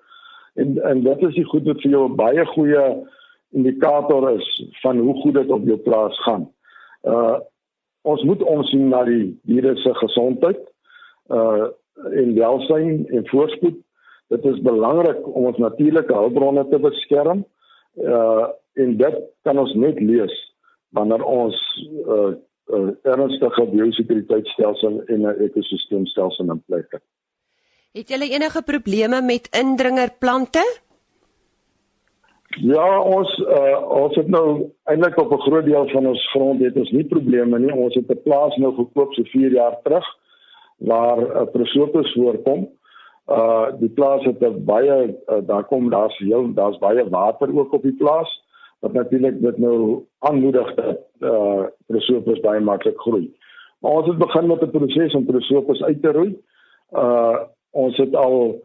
En 0.57 0.77
en 0.89 1.03
dit 1.03 1.23
is 1.27 1.35
die 1.37 1.45
goed 1.51 1.67
wat 1.69 1.81
vir 1.83 1.93
jou 1.93 2.05
baie 2.17 2.45
goeie 2.53 2.85
indikator 3.55 4.29
is 4.31 4.47
van 4.81 4.99
hoe 4.99 5.15
goed 5.21 5.33
dit 5.37 5.51
op 5.53 5.65
jou 5.65 5.77
plaas 5.85 6.23
gaan. 6.25 6.47
Uh 7.03 7.37
ons 8.07 8.21
moet 8.23 8.43
omsien 8.47 8.87
na 8.87 9.01
die 9.03 9.35
diere 9.49 9.75
se 9.83 9.93
gesondheid. 10.01 10.61
Uh 11.27 11.67
en 12.21 12.33
welsyn 12.37 13.05
en 13.09 13.27
voorspoed. 13.27 13.77
Dit 14.33 14.45
is 14.45 14.61
belangrik 14.61 15.27
om 15.27 15.49
ons 15.51 15.57
natuurlike 15.57 16.13
hulpbronne 16.13 16.67
te 16.71 16.79
beskerm. 16.79 17.45
Uh 17.95 18.47
en 18.77 18.97
dit 18.97 19.21
kan 19.41 19.57
ons 19.57 19.73
net 19.73 19.99
lees 19.99 20.35
wanneer 20.95 21.23
ons 21.23 21.57
uh, 22.05 22.33
uh 22.73 22.89
ernstige 23.03 23.65
biosekuriteitstelsel 23.73 25.01
en 25.05 25.21
'n 25.21 25.41
ekosisteemstelsel 25.49 26.51
in 26.51 26.63
plek 26.65 26.91
het. 26.91 27.03
Het 27.91 28.09
julle 28.09 28.29
enige 28.29 28.61
probleme 28.61 29.21
met 29.21 29.47
indringerplante? 29.51 30.79
Ja, 32.47 33.01
ons 33.01 33.37
uh 33.37 33.89
ons 33.89 34.15
het 34.15 34.27
nou 34.27 34.71
eintlik 34.83 35.17
op 35.17 35.31
'n 35.31 35.41
groot 35.41 35.65
deel 35.65 35.89
van 35.89 36.07
ons 36.07 36.29
grond 36.29 36.61
het 36.61 36.75
ons 36.75 36.91
nie 36.91 37.05
probleme 37.05 37.59
nie. 37.59 37.73
Ons 37.73 37.95
het 37.95 38.09
'n 38.09 38.21
plaas 38.23 38.55
nou 38.55 38.75
gekoop 38.75 39.13
so 39.13 39.23
4 39.23 39.51
jaar 39.51 39.77
terug 39.83 40.05
waar 40.77 41.17
'n 41.17 41.21
uh, 41.21 41.51
prosopus 41.51 42.13
voorkom. 42.13 42.69
Uh 43.27 43.67
die 43.79 43.89
plaas 43.89 44.23
het 44.23 44.65
baie 44.65 45.17
uh, 45.27 45.37
daar 45.47 45.63
kom 45.63 45.89
daar's 45.89 46.17
heel 46.17 46.53
daar's 46.53 46.77
baie 46.77 47.09
water 47.09 47.59
ook 47.59 47.73
op 47.73 47.81
die 47.81 47.95
plaas 47.97 48.43
wat 48.79 48.93
natuurlik 48.93 49.41
dit 49.41 49.57
nou 49.57 50.05
aanmoedig 50.19 50.73
dat 50.75 50.99
uh 51.19 51.63
prosopus 51.85 52.39
baie 52.39 52.59
maklik 52.59 52.99
groei. 52.99 53.35
Maar 53.79 53.91
ons 53.91 54.07
het 54.07 54.17
begin 54.17 54.47
met 54.47 54.61
'n 54.61 54.69
proses 54.69 55.13
om 55.13 55.25
prosopus 55.25 55.83
uit 55.83 56.01
te 56.01 56.11
roei. 56.11 56.41
Uh 56.91 57.37
ons 57.71 57.97
het 57.97 58.15
al 58.15 58.61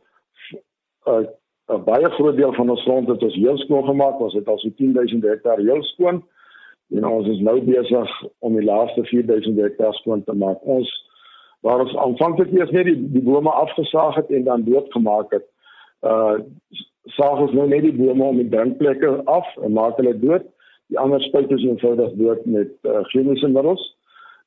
'n 1.07 1.27
uh, 1.73 1.85
baie 1.85 2.11
groot 2.11 2.37
deel 2.37 2.53
van 2.53 2.71
ons 2.71 2.83
grond 2.83 3.09
het 3.09 3.23
ons 3.23 3.35
heel 3.35 3.59
skoon 3.59 3.85
gemaak. 3.85 4.21
Ons 4.21 4.35
het 4.35 4.49
al 4.49 4.59
so 4.59 4.71
10000 4.77 5.23
hektaar 5.23 5.59
heel 5.59 5.83
skoon. 5.83 6.23
En 6.91 7.07
ons 7.07 7.29
is 7.29 7.41
nou 7.41 7.61
besig 7.65 8.11
om 8.39 8.57
die 8.57 8.65
laaste 8.65 9.05
4000 9.05 9.59
hektaar 9.59 9.95
skoon 9.95 10.25
te 10.25 10.35
maak. 10.35 10.61
Ons 10.63 10.91
waar 11.61 11.81
ons 11.81 11.97
aanvanklik 11.97 12.53
eers 12.53 12.71
net 12.75 12.89
die 12.91 12.99
die 13.15 13.23
bome 13.23 13.51
afgesaag 13.51 14.15
het 14.15 14.31
en 14.31 14.45
dan 14.45 14.65
doodgemaak 14.65 15.31
het, 15.31 15.47
uh 16.03 16.39
saag 17.17 17.41
ons 17.43 17.53
nou 17.53 17.67
net 17.69 17.83
die 17.83 17.95
bome 17.97 18.25
om 18.25 18.37
die 18.39 18.49
drinkplekke 18.49 19.09
af 19.31 19.49
en 19.63 19.73
maak 19.75 19.97
hulle 19.99 20.15
dood. 20.19 20.45
Die 20.87 20.99
ander 20.99 21.23
spuit 21.23 21.51
is 21.51 21.65
eenvoudig 21.65 22.13
dood 22.19 22.45
met 22.47 22.71
uh, 22.87 23.01
chemiese 23.11 23.49
middels. 23.49 23.83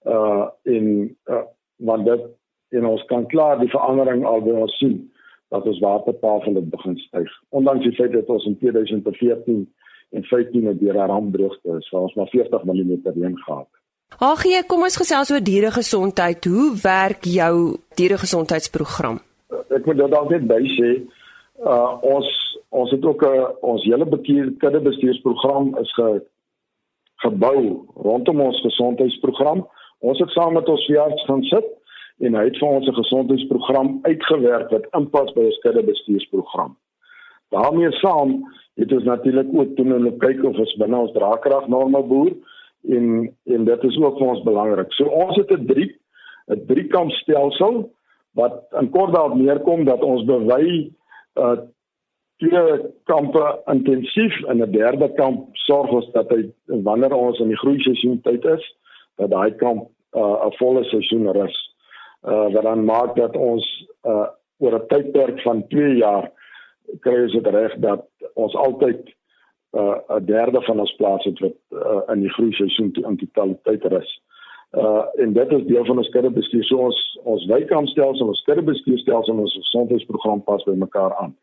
Uh 0.04 0.48
in 0.64 1.16
uh, 1.28 1.44
want 1.84 2.06
dit 2.06 2.22
en 2.70 2.86
ons 2.86 3.06
kan 3.06 3.28
klaar 3.28 3.60
die 3.60 3.70
verandering 3.70 4.26
al 4.26 4.42
by 4.42 4.52
ons 4.66 4.78
sien 4.78 4.98
dat 5.54 5.66
ons 5.66 5.80
watertafel 5.80 6.56
het 6.56 6.70
begin 6.70 6.98
styg. 6.98 7.32
Ondanks 7.50 7.86
die 7.86 7.96
feit 7.96 8.12
dat 8.12 8.30
ons 8.30 8.46
in 8.46 8.58
2014 8.58 9.66
en 10.12 10.24
15 10.24 10.70
'n 10.70 10.78
deur 10.78 10.96
rampdroogte 10.96 11.78
is, 11.80 11.90
waar 11.90 12.02
ons 12.02 12.14
maar 12.14 12.28
40 12.28 12.64
mm 12.64 12.92
reën 13.04 13.38
gehad 13.38 13.68
het. 13.72 13.82
Ag 14.20 14.46
nee, 14.46 14.64
kom 14.64 14.82
ons 14.82 14.98
gesels 14.98 15.32
oor 15.32 15.44
dieregesondheid. 15.44 16.46
Hoe 16.46 16.78
werk 16.82 17.24
jou 17.24 17.78
dieregesondheidsprogram? 17.96 19.20
Ek 19.70 19.86
moet 19.86 19.98
dit 19.98 20.14
altyd 20.14 20.48
by 20.48 20.62
sê, 20.78 20.92
uh 21.66 21.92
ons 22.02 22.28
ons 22.70 22.92
het 22.92 23.06
ook 23.06 23.22
'n 23.22 23.26
uh, 23.26 23.50
ons 23.62 23.84
hele 23.84 24.06
bestuur 24.06 24.54
kudde 24.58 24.82
bestuursprogram 24.82 25.78
is 25.78 25.94
ge 25.94 26.22
gebou 27.16 27.86
rondom 27.96 28.42
ons 28.42 28.62
gesondheidsprogram. 28.62 29.68
Ons 30.00 30.20
het 30.20 30.30
saam 30.30 30.54
met 30.54 30.70
ons 30.70 30.86
veearts 30.86 31.26
gaan 31.26 31.44
sit 31.44 31.66
en 32.20 32.36
hy 32.36 32.44
het 32.48 32.58
vir 32.58 32.68
ons 32.70 32.88
'n 32.88 33.00
gesondheidsprogram 33.02 34.00
uitgewerk 34.04 34.70
wat 34.72 34.88
inpas 35.00 35.34
by 35.34 35.46
ons 35.46 35.60
kudde 35.64 35.84
bestuursprogram. 35.84 36.76
daarmee 37.50 37.92
saam 37.92 38.44
het 38.76 38.92
ons 38.94 39.04
natuurlik 39.04 39.48
ook 39.54 39.76
toe 39.76 39.86
nou 39.86 40.12
kyk 40.18 40.44
of 40.44 40.58
ons 40.58 40.76
binne 40.76 40.98
ons 40.98 41.12
draagkrag 41.12 41.68
norme 41.68 42.04
boer 42.04 42.32
en 42.90 43.36
en 43.46 43.66
dit 43.66 43.84
is 43.84 43.98
ook 43.98 44.18
vir 44.18 44.28
ons 44.28 44.44
belangrik. 44.44 44.94
So 44.94 45.06
ons 45.06 45.36
het 45.36 45.52
'n 45.52 45.66
drie 45.66 45.92
'n 46.48 46.66
drie 46.66 46.88
kamp 46.88 47.12
stelsel 47.12 47.90
wat 48.34 48.66
in 48.80 48.90
kort 48.90 49.14
daarop 49.14 49.36
neerkom 49.36 49.86
dat 49.86 50.04
ons 50.04 50.26
bewy 50.26 50.92
uh 51.36 51.58
twee 52.38 52.80
kampe 53.04 53.62
intensief 53.72 54.44
en 54.44 54.62
'n 54.62 54.72
derde 54.72 55.14
kamp 55.14 55.48
sorg 55.54 55.92
ons 55.92 56.12
dat 56.12 56.30
hy 56.30 56.52
wanneer 56.68 57.14
ons 57.14 57.40
in 57.40 57.48
die 57.48 57.58
groei 57.58 57.80
seisoen 57.80 58.22
tyd 58.22 58.46
is 58.46 58.76
dat 59.16 59.30
daai 59.30 59.56
kamp 59.56 59.88
uh, 60.16 60.46
'n 60.46 60.56
volle 60.58 60.84
seisoen 60.84 61.32
rus. 61.32 61.65
Uh 62.26 62.54
wat 62.54 62.64
dan 62.64 62.86
maak 62.86 63.16
dat 63.16 63.36
ons 63.36 63.66
uh 64.04 64.28
oor 64.58 64.76
'n 64.80 64.88
tydperk 64.88 65.42
van 65.42 65.68
2 65.68 65.96
jaar 65.96 66.32
kry 67.00 67.22
ons 67.24 67.34
dit 67.34 67.48
reg 67.48 67.76
dat 67.80 68.06
ons 68.34 68.56
altyd 68.56 69.02
uh 69.78 69.98
'n 70.18 70.26
derde 70.26 70.62
van 70.62 70.80
ons 70.80 70.96
plase 70.96 71.34
wat 71.40 71.58
uh, 71.70 72.02
in 72.14 72.22
die 72.22 72.34
groei 72.34 72.52
seisoen 72.52 72.92
toe 72.92 73.06
in 73.06 73.18
totaliteit 73.18 73.84
rus. 73.84 74.22
Uh 74.74 75.06
en 75.16 75.34
dit 75.34 75.52
is 75.52 75.66
deel 75.66 75.86
van 75.86 75.98
ons 75.98 76.10
kuddebestuur. 76.10 76.64
So 76.64 76.78
ons 76.78 77.20
ons 77.24 77.46
wykampstelsel, 77.46 78.28
ons 78.28 78.44
kuddebestuurstelsel 78.44 79.34
en 79.34 79.40
ons 79.40 79.58
gesondheidsprogram 79.62 80.44
pas 80.44 80.64
by 80.64 80.72
mekaar 80.72 81.16
aan. 81.16 81.36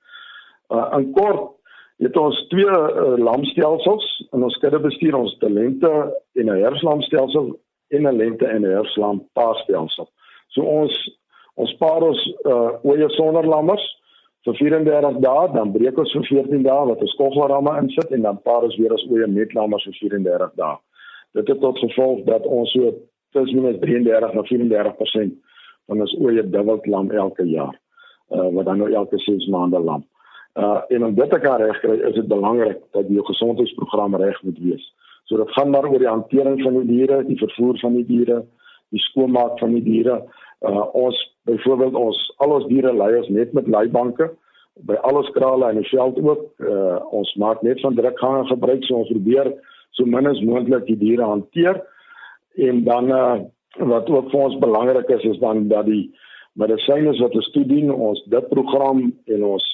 Uh 0.69 0.99
in 0.99 1.13
kort 1.13 1.51
het 2.03 2.17
ons 2.17 2.47
twee 2.49 2.67
uh, 2.67 3.15
lamstelsels 3.17 4.07
in 4.33 4.43
ons 4.43 4.57
kuddebestuur, 4.59 5.15
ons 5.15 5.37
talente 5.39 5.93
en 6.35 6.47
'n 6.51 6.63
herfslamstelsel 6.65 7.53
en 7.89 8.09
'n 8.09 8.17
lente 8.17 8.47
en 8.47 8.63
'n 8.63 8.75
herfslam 8.75 9.29
paarstelsel. 9.33 10.09
So 10.57 10.65
ons 10.65 10.95
ons 11.61 11.73
paar 11.81 12.05
ons 12.05 12.21
uh 12.49 12.71
oeye 12.89 13.09
sonder 13.17 13.47
lammers 13.49 13.85
vir 14.47 14.57
34 14.59 15.21
dae, 15.23 15.49
dan 15.55 15.73
breek 15.75 15.99
ons 16.01 16.13
vir 16.17 16.25
14 16.29 16.65
dae 16.65 16.87
wat 16.89 17.03
ons 17.05 17.17
koggelramme 17.19 17.75
insit 17.83 18.11
en 18.17 18.25
dan 18.27 18.41
paar 18.47 18.65
ons 18.67 18.79
weer 18.81 18.95
as 18.95 19.05
oeye 19.11 19.29
met 19.31 19.55
lammers 19.55 19.85
vir 19.91 19.99
34 20.01 20.57
dae. 20.59 20.79
Dit 21.39 21.49
het 21.49 21.61
tot 21.61 21.79
gevolg 21.79 22.25
dat 22.29 22.47
ons 22.47 22.73
so 22.75 22.95
tussen 23.33 23.63
minus 23.63 23.79
33 23.81 24.35
na 24.37 24.43
34% 24.49 25.37
van 25.89 26.01
ons 26.05 26.17
oeye 26.21 26.45
dubbel 26.55 26.81
lam 26.95 27.11
elke 27.11 27.47
jaar. 27.49 27.77
Uh 28.33 28.49
wat 28.57 28.67
dan 28.69 28.83
nou 28.83 28.91
elke 28.93 29.19
6 29.19 29.47
maande 29.53 29.81
lam. 29.81 30.05
Uh 30.57 30.81
en 30.89 31.05
om 31.05 31.15
dit 31.15 31.31
te 31.31 31.39
kan 31.41 31.61
regkry, 31.61 32.01
is 32.09 32.15
dit 32.15 32.29
belangrik 32.29 32.81
dat 32.93 33.09
die 33.09 33.25
gesondheidsprogram 33.25 34.17
reg 34.17 34.43
moet 34.43 34.59
wees. 34.59 34.85
So 35.25 35.37
dit 35.37 35.53
gaan 35.57 35.71
maar 35.71 35.89
oor 35.89 35.99
die 35.99 36.11
hantering 36.11 36.63
van 36.63 36.81
die 36.81 36.89
diere, 36.91 37.23
die 37.25 37.39
vervoer 37.39 37.79
van 37.81 37.95
die 37.97 38.07
diere, 38.07 38.43
die 38.93 39.01
skoonmaak 39.01 39.59
van 39.63 39.73
die 39.79 39.85
diere. 39.85 40.23
Uh 40.63 40.87
ons 40.95 41.19
byvoorbeeld 41.45 41.95
ons 41.95 42.19
al 42.37 42.55
ons 42.59 42.67
diere 42.71 42.93
lei 42.95 43.17
ons 43.19 43.29
net 43.29 43.53
met 43.53 43.67
leibanke 43.67 44.31
by 44.89 44.95
alles 45.09 45.29
krale 45.37 45.69
en 45.69 45.81
die 45.81 45.89
veld 45.91 46.21
ook. 46.23 46.45
Uh 46.59 46.99
ons 47.11 47.35
maak 47.35 47.63
net 47.63 47.81
van 47.81 47.95
drukgange 47.99 48.47
gebruik 48.51 48.85
so 48.85 49.03
ons 49.03 49.11
probeer 49.11 49.53
so 49.91 50.07
min 50.07 50.27
as 50.27 50.41
moontlik 50.41 50.87
die 50.87 50.99
diere 50.99 51.27
hanteer. 51.27 51.83
En 52.57 52.85
dan 52.85 53.11
uh 53.11 53.35
wat 53.79 54.11
ook 54.11 54.31
vir 54.31 54.41
ons 54.41 54.59
belangrik 54.61 55.09
is 55.09 55.25
is 55.25 55.39
dan 55.41 55.69
dat 55.69 55.87
die 55.89 56.11
medisyne 56.61 57.15
wat 57.19 57.35
ons 57.35 57.51
toedien, 57.55 57.91
ons 57.91 58.21
dit 58.29 58.49
program 58.49 59.07
en 59.25 59.45
ons 59.45 59.69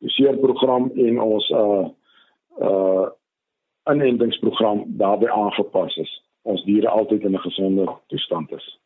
doseerprogram 0.00 0.90
en 0.96 1.20
ons 1.20 1.50
uh 1.50 1.88
uh 2.60 3.08
inentingsprogram 3.90 4.84
daarbey 4.98 5.30
aangepas 5.30 5.96
is. 5.96 6.12
Ons 6.42 6.64
diere 6.64 6.88
altyd 6.88 7.22
in 7.22 7.34
'n 7.34 7.46
gesonde 7.46 7.86
toestand 8.06 8.52
is. 8.52 8.78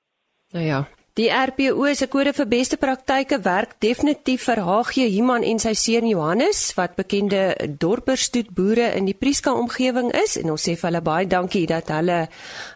Nou 0.52 0.64
ja, 0.64 0.88
die 1.16 1.30
RPO 1.32 1.94
se 1.96 2.10
kode 2.12 2.34
vir 2.36 2.48
beste 2.50 2.76
praktyke 2.76 3.38
werk 3.44 3.78
definitief 3.80 4.42
vir 4.50 4.60
HG 4.66 5.06
Human 5.14 5.46
en 5.48 5.60
sy 5.62 5.72
seun 5.72 6.08
Johannes 6.10 6.74
wat 6.76 6.96
bekende 6.98 7.54
dorperstoet 7.80 8.50
boere 8.52 8.90
in 8.98 9.08
die 9.08 9.16
Prieska 9.16 9.54
omgewing 9.56 10.10
is 10.20 10.36
en 10.36 10.52
ons 10.52 10.66
sê 10.68 10.74
vir 10.76 10.90
hulle 10.90 11.02
baie 11.06 11.28
dankie 11.30 11.64
dat 11.70 11.88
hulle 11.94 12.26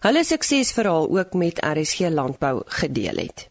hulle 0.06 0.22
suksesverhaal 0.24 1.10
ook 1.18 1.36
met 1.36 1.60
RSG 1.60 2.08
Landbou 2.14 2.62
gedeel 2.80 3.20
het. 3.26 3.44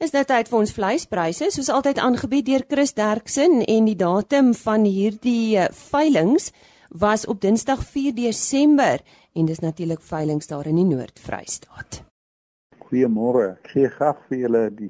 Is 0.00 0.12
nou 0.12 0.24
tyd 0.24 0.52
vir 0.52 0.58
ons 0.58 0.74
vleispryse, 0.76 1.48
soos 1.52 1.72
altyd 1.72 2.00
aangebied 2.00 2.48
deur 2.48 2.66
Chris 2.68 2.92
Derksen 2.96 3.62
en 3.64 3.88
die 3.88 3.96
datum 3.96 4.52
van 4.56 4.84
hierdie 4.84 5.56
eh, 5.60 5.72
veilinge 5.88 6.52
was 6.90 7.24
op 7.24 7.40
Dinsdag 7.40 7.84
4 7.88 8.12
Desember 8.16 9.00
en 9.32 9.48
dis 9.48 9.64
natuurlik 9.64 10.04
veilinge 10.04 10.48
daar 10.48 10.68
in 10.68 10.80
die 10.80 10.88
Noord-Vrystaat. 10.92 12.09
Goeiemôre. 12.90 13.52
Ek 13.54 13.68
gee 13.70 13.88
graag 13.94 14.16
vir 14.26 14.40
julle 14.40 14.60
die 14.74 14.88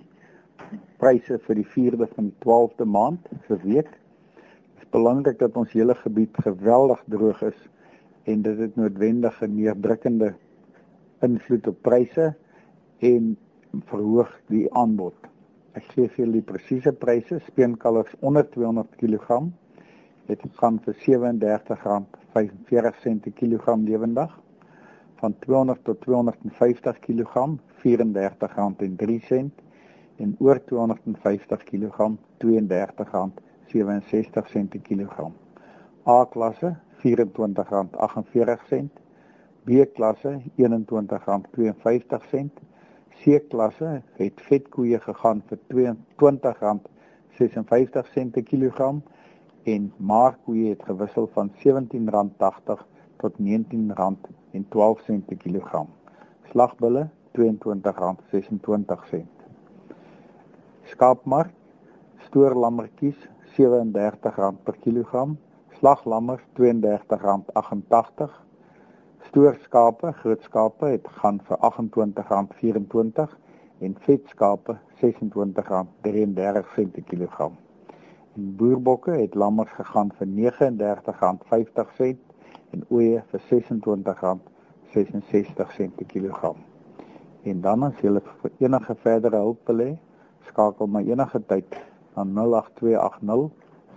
pryse 1.03 1.37
vir 1.45 1.59
die 1.59 1.67
4de 1.69 2.07
van 2.15 2.31
die 2.31 2.39
12de 2.47 2.87
maand 2.89 3.27
vir 3.45 3.61
week. 3.61 3.91
Dit 3.91 4.87
is 4.87 4.93
belangrik 4.95 5.37
dat 5.43 5.59
ons 5.61 5.75
hele 5.77 5.93
gebied 5.99 6.41
geweldig 6.47 7.03
droog 7.13 7.43
is 7.51 7.61
en 8.25 8.41
dit 8.47 8.63
het 8.65 8.81
noodwendig 8.81 9.43
'n 9.45 9.53
neerdrukkende 9.59 10.33
invloed 11.29 11.69
op 11.69 11.83
pryse 11.83 12.33
en 13.13 13.37
verhoog 13.93 14.33
die 14.49 14.65
aanbod. 14.73 15.29
Ek 15.77 15.85
gee 15.93 16.09
vir 16.09 16.25
julle 16.25 16.41
die 16.41 16.51
presiese 16.53 16.93
pryse 16.93 17.43
speenkalvers 17.53 18.17
onder 18.21 18.49
200 18.49 18.97
kg 18.97 19.45
het 20.33 20.41
gegaan 20.41 20.81
vir 20.87 20.95
R37.45 21.05 22.09
per 22.33 23.33
kilogram 23.37 23.85
lewendig 23.85 24.33
van 25.21 25.35
200 25.39 25.85
tot 25.85 26.01
250 26.01 26.99
kg 26.99 27.59
R34.03 27.85 29.45
en 30.17 30.37
oor 30.39 30.65
250 30.65 31.65
kg 31.65 32.11
R32.67 32.45 32.49
per 34.69 34.81
kilogram. 34.83 35.33
A 36.07 36.25
klasse 36.25 36.77
R24.48 37.05 38.85
B 39.65 39.71
klasse 39.95 40.43
R21.52 40.57 40.63
C 43.21 43.49
klasse 43.49 44.03
het 44.17 44.41
vetkoeie 44.49 44.99
gegaan 45.05 45.43
vir 45.49 45.59
R22.56 45.69 45.75
per 48.33 48.43
kilogram. 48.43 49.03
En 49.69 49.93
markkoeie 49.97 50.69
het 50.73 50.83
gewissel 50.89 51.27
van 51.35 51.51
R17.80 51.51 51.55
tot 53.21 53.35
R19.12 53.39 55.21
per 55.29 55.37
kilogram. 55.37 55.89
Slagbulle 56.51 57.09
R22.26. 57.37 59.25
Skaapmark 60.91 61.55
stoorlammetjies 62.31 63.19
R37 63.57 64.57
per 64.65 64.77
kilogram, 64.85 65.37
slaglammers 65.79 66.45
R32.88. 66.55 68.29
Stoorskape, 69.29 70.13
grootskape 70.23 70.87
het 70.95 71.07
gaan 71.21 71.41
vir 71.49 71.59
R28.24 71.71 73.35
en 73.87 73.97
vetskape 74.07 74.79
R26.33 75.01 76.89
per 76.95 77.05
kilogram. 77.11 77.55
En 78.39 78.57
boerbokke 78.57 79.13
het 79.19 79.35
lammers 79.35 79.75
gegaan 79.79 80.11
vir 80.19 80.27
R39.50 80.53 82.30
en 82.73 82.85
ooe 82.89 83.23
vir 83.31 83.41
R26.66 83.51 85.91
per 85.97 86.07
kilogram. 86.07 86.57
En 87.45 87.61
dan 87.61 87.83
as 87.83 87.95
jy 88.03 88.21
vir 88.43 88.51
enige 88.61 88.95
verdere 89.03 89.37
hulp 89.41 89.69
wil 89.69 89.79
hê, 89.85 89.99
skakel 90.49 90.87
my 90.87 91.03
enige 91.09 91.41
tyd 91.49 91.75
na 92.17 92.25
08280 92.25 93.51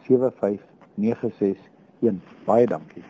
75961. 0.07 1.57
Baie 2.45 2.67
dankie. 2.67 3.03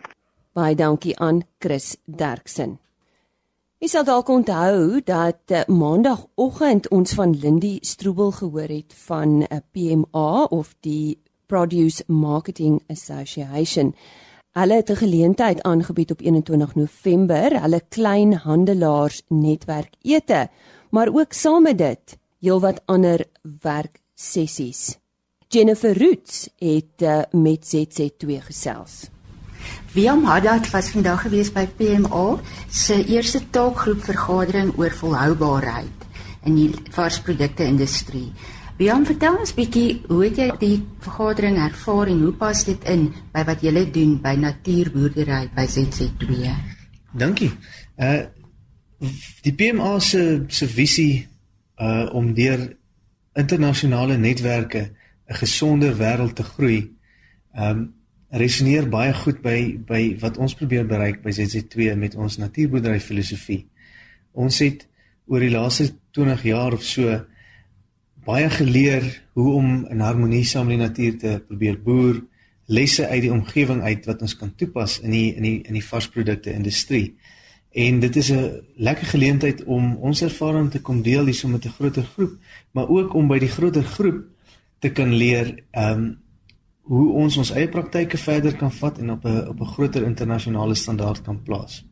Baie 0.53 0.75
dankie 0.75 1.19
aan 1.19 1.43
Chris 1.59 1.97
Derksen. 2.05 2.79
Ek 3.83 3.91
sal 3.91 4.05
dalk 4.07 4.29
onthou 4.31 5.01
dat 5.03 5.51
uh, 5.51 5.65
maandagooggend 5.67 6.85
ons 6.95 7.11
van 7.17 7.33
Lindy 7.35 7.81
Stroebel 7.83 8.31
gehoor 8.37 8.71
het 8.71 8.95
van 9.07 9.43
'n 9.43 9.47
uh, 9.51 9.59
PMA 9.73 10.43
of 10.43 10.75
die 10.79 11.19
Produce 11.51 12.03
Marketing 12.07 12.79
Association. 12.87 13.93
Hulle 14.53 14.73
het 14.73 14.89
'n 14.89 14.95
geleentheid 14.95 15.61
aangebied 15.61 16.11
op 16.11 16.21
21 16.21 16.75
November, 16.75 17.61
hulle 17.61 17.81
kleinhandelaars 17.89 19.21
netwerk 19.27 19.93
ete, 20.01 20.49
maar 20.89 21.07
ook 21.13 21.33
saam 21.33 21.63
met 21.63 21.77
dit 21.77 22.17
heelwat 22.39 22.81
ander 22.85 23.25
werksessies. 23.61 24.97
Jennifer 25.47 25.97
Roots 25.97 26.49
het 26.57 27.01
uh, 27.01 27.21
met 27.31 27.75
ZZ2 27.75 28.27
gesels. 28.39 29.09
Wiam 29.93 30.23
Haddad 30.23 30.69
was 30.69 30.89
vandag 30.89 31.21
gewees 31.21 31.51
by 31.51 31.65
PMA 31.77 32.39
se 32.69 33.05
eerste 33.05 33.49
taakgroep 33.49 34.03
vergadering 34.03 34.77
oor 34.77 34.91
volhoubaarheid 34.91 36.07
in 36.43 36.55
die 36.55 36.71
varsprodukte 36.91 37.63
industrie. 37.63 38.31
Wiam, 38.83 39.05
vertel 39.07 39.37
ons 39.39 39.53
bietjie 39.55 40.01
hoe 40.09 40.17
het 40.25 40.39
jy 40.41 40.45
die 40.59 40.77
vergadering 41.05 41.55
ervaar 41.63 42.09
en 42.11 42.17
hoe 42.25 42.33
pas 42.35 42.63
dit 42.67 42.87
in 42.91 43.05
by 43.31 43.45
wat 43.47 43.61
julle 43.63 43.85
doen 43.95 44.17
by 44.19 44.33
natuurboerdery 44.35 45.45
by 45.55 45.63
ZZ2? 45.71 46.49
Dankie. 47.15 47.51
Uh 47.95 48.25
die 49.43 49.53
PMA 49.55 49.93
se 49.99 50.43
se 50.47 50.67
visie 50.67 51.29
uh 51.79 52.11
om 52.11 52.33
deur 52.35 52.65
internasionale 53.39 54.17
netwerke 54.17 54.83
'n 55.29 55.39
gesonder 55.39 55.95
wêreld 55.95 56.35
te 56.35 56.43
groei. 56.43 56.91
Um 57.55 57.93
resoneer 58.31 58.89
baie 58.89 59.13
goed 59.13 59.41
by 59.41 59.79
by 59.87 60.17
wat 60.19 60.37
ons 60.37 60.55
probeer 60.55 60.85
bereik 60.85 61.21
by 61.23 61.31
ZZ2 61.31 61.95
met 61.95 62.15
ons 62.15 62.37
natuurboerdery 62.37 62.99
filosofie. 62.99 63.67
Ons 64.33 64.59
het 64.59 64.87
oor 65.25 65.39
die 65.39 65.55
laaste 65.55 65.93
20 66.11 66.43
jaar 66.43 66.73
of 66.73 66.83
so 66.83 67.23
baie 68.25 68.49
geleer 68.49 69.03
hoe 69.33 69.53
om 69.53 69.85
in 69.91 69.99
harmonie 69.99 70.45
saam 70.45 70.67
met 70.67 70.77
die 70.77 70.85
natuur 70.87 71.17
te 71.19 71.43
probeer 71.47 71.79
boer, 71.83 72.21
lesse 72.71 73.07
uit 73.07 73.21
die 73.25 73.31
omgewing 73.31 73.81
uit 73.83 74.05
wat 74.07 74.21
ons 74.21 74.35
kan 74.39 74.53
toepas 74.55 74.99
in 75.03 75.11
die 75.11 75.35
in 75.35 75.43
die 75.43 75.57
in 75.67 75.75
die 75.75 75.85
varsprodukte 75.85 76.53
industrie. 76.53 77.15
En 77.73 77.99
dit 77.99 78.15
is 78.15 78.31
'n 78.31 78.61
lekker 78.75 79.05
geleentheid 79.05 79.63
om 79.63 79.95
ons 79.95 80.21
ervaring 80.21 80.71
te 80.71 80.81
kom 80.81 81.01
deel 81.01 81.25
hierso 81.25 81.47
met 81.47 81.65
'n 81.65 81.75
groter 81.77 82.03
groep, 82.03 82.37
maar 82.71 82.87
ook 82.87 83.13
om 83.13 83.27
by 83.27 83.39
die 83.39 83.49
groter 83.49 83.83
groep 83.83 84.25
te 84.79 84.89
kan 84.89 85.13
leer 85.13 85.63
ehm 85.71 85.99
um, 85.99 86.21
hoe 86.83 87.13
ons 87.13 87.37
ons 87.37 87.51
eie 87.51 87.67
praktyke 87.67 88.17
verder 88.17 88.55
kan 88.55 88.71
vat 88.71 88.97
en 88.99 89.11
op 89.11 89.25
'n 89.25 89.47
op 89.47 89.59
'n 89.59 89.73
groter 89.75 90.03
internasionale 90.03 90.75
standaard 90.75 91.21
kan 91.21 91.43
plaas. 91.43 91.85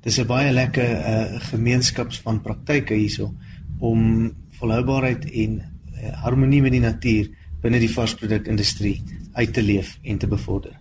Dis 0.00 0.18
'n 0.18 0.26
baie 0.26 0.52
lekker 0.52 0.90
uh, 0.90 1.40
gemeenskaps 1.40 2.20
van 2.20 2.40
praktyke 2.40 2.94
hierso 2.94 3.34
om 3.78 4.32
volhoubaarheid 4.50 5.30
en 5.30 5.77
harmonie 6.22 6.62
met 6.62 6.72
die 6.72 6.84
natuur 6.84 7.30
binne 7.62 7.80
die 7.82 7.90
varsprodukindustrie 7.90 9.02
uit 9.34 9.52
te 9.52 9.62
leef 9.62 9.98
en 10.02 10.18
te 10.18 10.26
bevorder. 10.26 10.78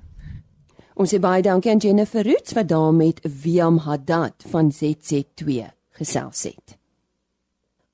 Ons 0.97 1.13
sê 1.13 1.19
baie 1.21 1.43
dankie 1.45 1.71
aan 1.71 1.81
Jennifer 1.81 2.25
Roots 2.25 2.55
wat 2.57 2.69
daar 2.69 2.93
met 2.93 3.21
Wiam 3.43 3.77
Haddad 3.85 4.45
van 4.49 4.71
ZZ2 4.73 5.69
gesels 5.99 6.43
het. 6.49 6.77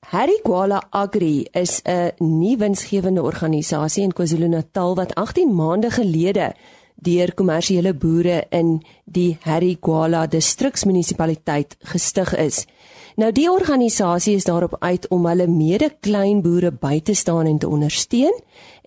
Harry 0.04 0.38
Kwala 0.44 0.82
Agri 0.90 1.46
is 1.52 1.80
'n 1.84 2.12
nuwe 2.18 2.56
winsgewende 2.56 3.22
organisasie 3.22 4.02
in 4.02 4.12
KwaZulu-Natal 4.12 4.94
wat 4.94 5.14
18 5.14 5.54
maande 5.54 5.90
gelede 5.90 6.54
deur 6.94 7.34
kommersiële 7.34 7.94
boere 7.94 8.46
in 8.50 8.82
die 9.04 9.36
Harry 9.40 9.76
Kwala 9.80 10.26
distriksmunisipaliteit 10.26 11.76
gestig 11.78 12.36
is. 12.36 12.66
Nou 13.14 13.28
die 13.30 13.46
organisasie 13.46 14.34
is 14.34 14.46
daarop 14.48 14.72
uit 14.82 15.04
om 15.14 15.26
hulle 15.30 15.46
mede-kleinboere 15.46 16.72
by 16.82 16.96
te 17.06 17.14
staan 17.14 17.46
en 17.46 17.60
te 17.62 17.68
ondersteun 17.70 18.34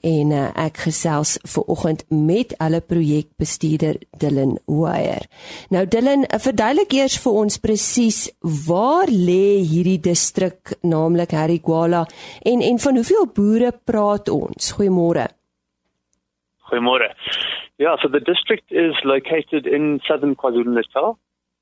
en 0.03 0.33
uh, 0.35 0.41
ek 0.59 0.81
gesels 0.83 1.37
ver 1.47 1.63
oggend 1.71 2.03
met 2.11 2.51
hulle 2.59 2.81
projekbestuurder 2.83 4.01
Dylan 4.19 4.57
Wire. 4.67 5.23
Nou 5.71 5.85
Dylan, 5.87 6.27
uh, 6.27 6.41
verduidelik 6.43 6.91
eers 6.99 7.15
vir 7.23 7.39
ons 7.39 7.57
presies 7.63 8.19
waar 8.67 9.07
lê 9.07 9.63
hierdie 9.63 9.97
distrik, 10.03 10.75
naamlik 10.83 11.31
Harigwala 11.31 12.03
en 12.43 12.61
en 12.61 12.83
van 12.83 12.99
hoeveel 12.99 13.31
boere 13.31 13.71
praat 13.71 14.27
ons? 14.29 14.73
Goeiemôre. 14.75 15.31
Goeiemôre. 16.67 17.13
Yeah, 17.79 17.95
so 18.01 18.11
the 18.11 18.19
district 18.19 18.71
is 18.71 18.99
located 19.03 19.65
in 19.65 20.01
southern 20.03 20.35
KwaZulu-Natal 20.35 21.15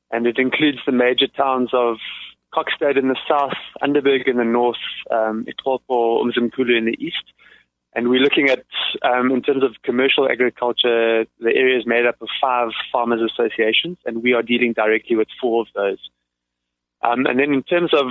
and 0.10 0.26
it 0.26 0.40
includes 0.40 0.82
the 0.86 0.92
major 0.92 1.28
towns 1.28 1.74
of 1.74 2.02
Kokstad 2.56 2.98
in 2.98 3.10
the 3.10 3.18
south, 3.28 3.54
Underberg 3.84 4.28
in 4.28 4.38
the 4.38 4.46
north, 4.46 4.78
um, 5.12 5.46
Itopo, 5.46 6.24
Umzimkulu 6.24 6.78
in 6.78 6.86
the 6.86 6.96
east, 7.00 7.34
And 7.94 8.10
we're 8.10 8.22
looking 8.22 8.50
at, 8.50 8.66
um, 9.04 9.32
in 9.32 9.42
terms 9.42 9.64
of 9.64 9.72
commercial 9.84 10.30
agriculture, 10.30 11.26
the 11.40 11.54
area 11.54 11.78
is 11.78 11.86
made 11.86 12.06
up 12.06 12.22
of 12.22 12.30
five 12.42 12.70
farmers 12.92 13.22
associations, 13.22 13.98
and 14.06 14.24
we 14.24 14.34
are 14.34 14.42
dealing 14.42 14.74
directly 14.74 15.16
with 15.16 15.28
four 15.42 15.62
of 15.62 15.68
those. 15.76 16.00
Um, 17.02 17.26
and 17.26 17.40
then 17.40 17.54
in 17.54 17.64
terms 17.64 17.92
of 17.94 18.08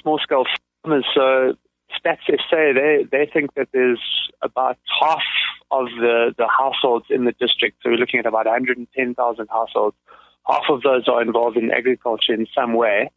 small 0.00 0.18
scale 0.18 0.44
farmers, 0.82 1.04
so 1.14 1.56
Stats 1.96 2.26
SA, 2.26 2.72
they, 2.74 3.06
they 3.10 3.30
think 3.32 3.54
that 3.54 3.68
there's 3.72 4.00
about 4.42 4.78
half 5.00 5.22
of 5.70 5.86
the, 5.98 6.34
the 6.36 6.46
households 6.46 7.06
in 7.10 7.24
the 7.24 7.32
district. 7.32 7.78
So 7.82 7.90
we're 7.90 7.96
looking 7.96 8.20
at 8.20 8.26
about 8.26 8.46
110,000 8.46 9.48
households. 9.50 9.96
Half 10.46 10.64
of 10.70 10.82
those 10.82 11.08
are 11.08 11.22
involved 11.22 11.56
in 11.56 11.70
agriculture 11.70 12.32
in 12.32 12.46
some 12.54 12.74
way. 12.74 13.10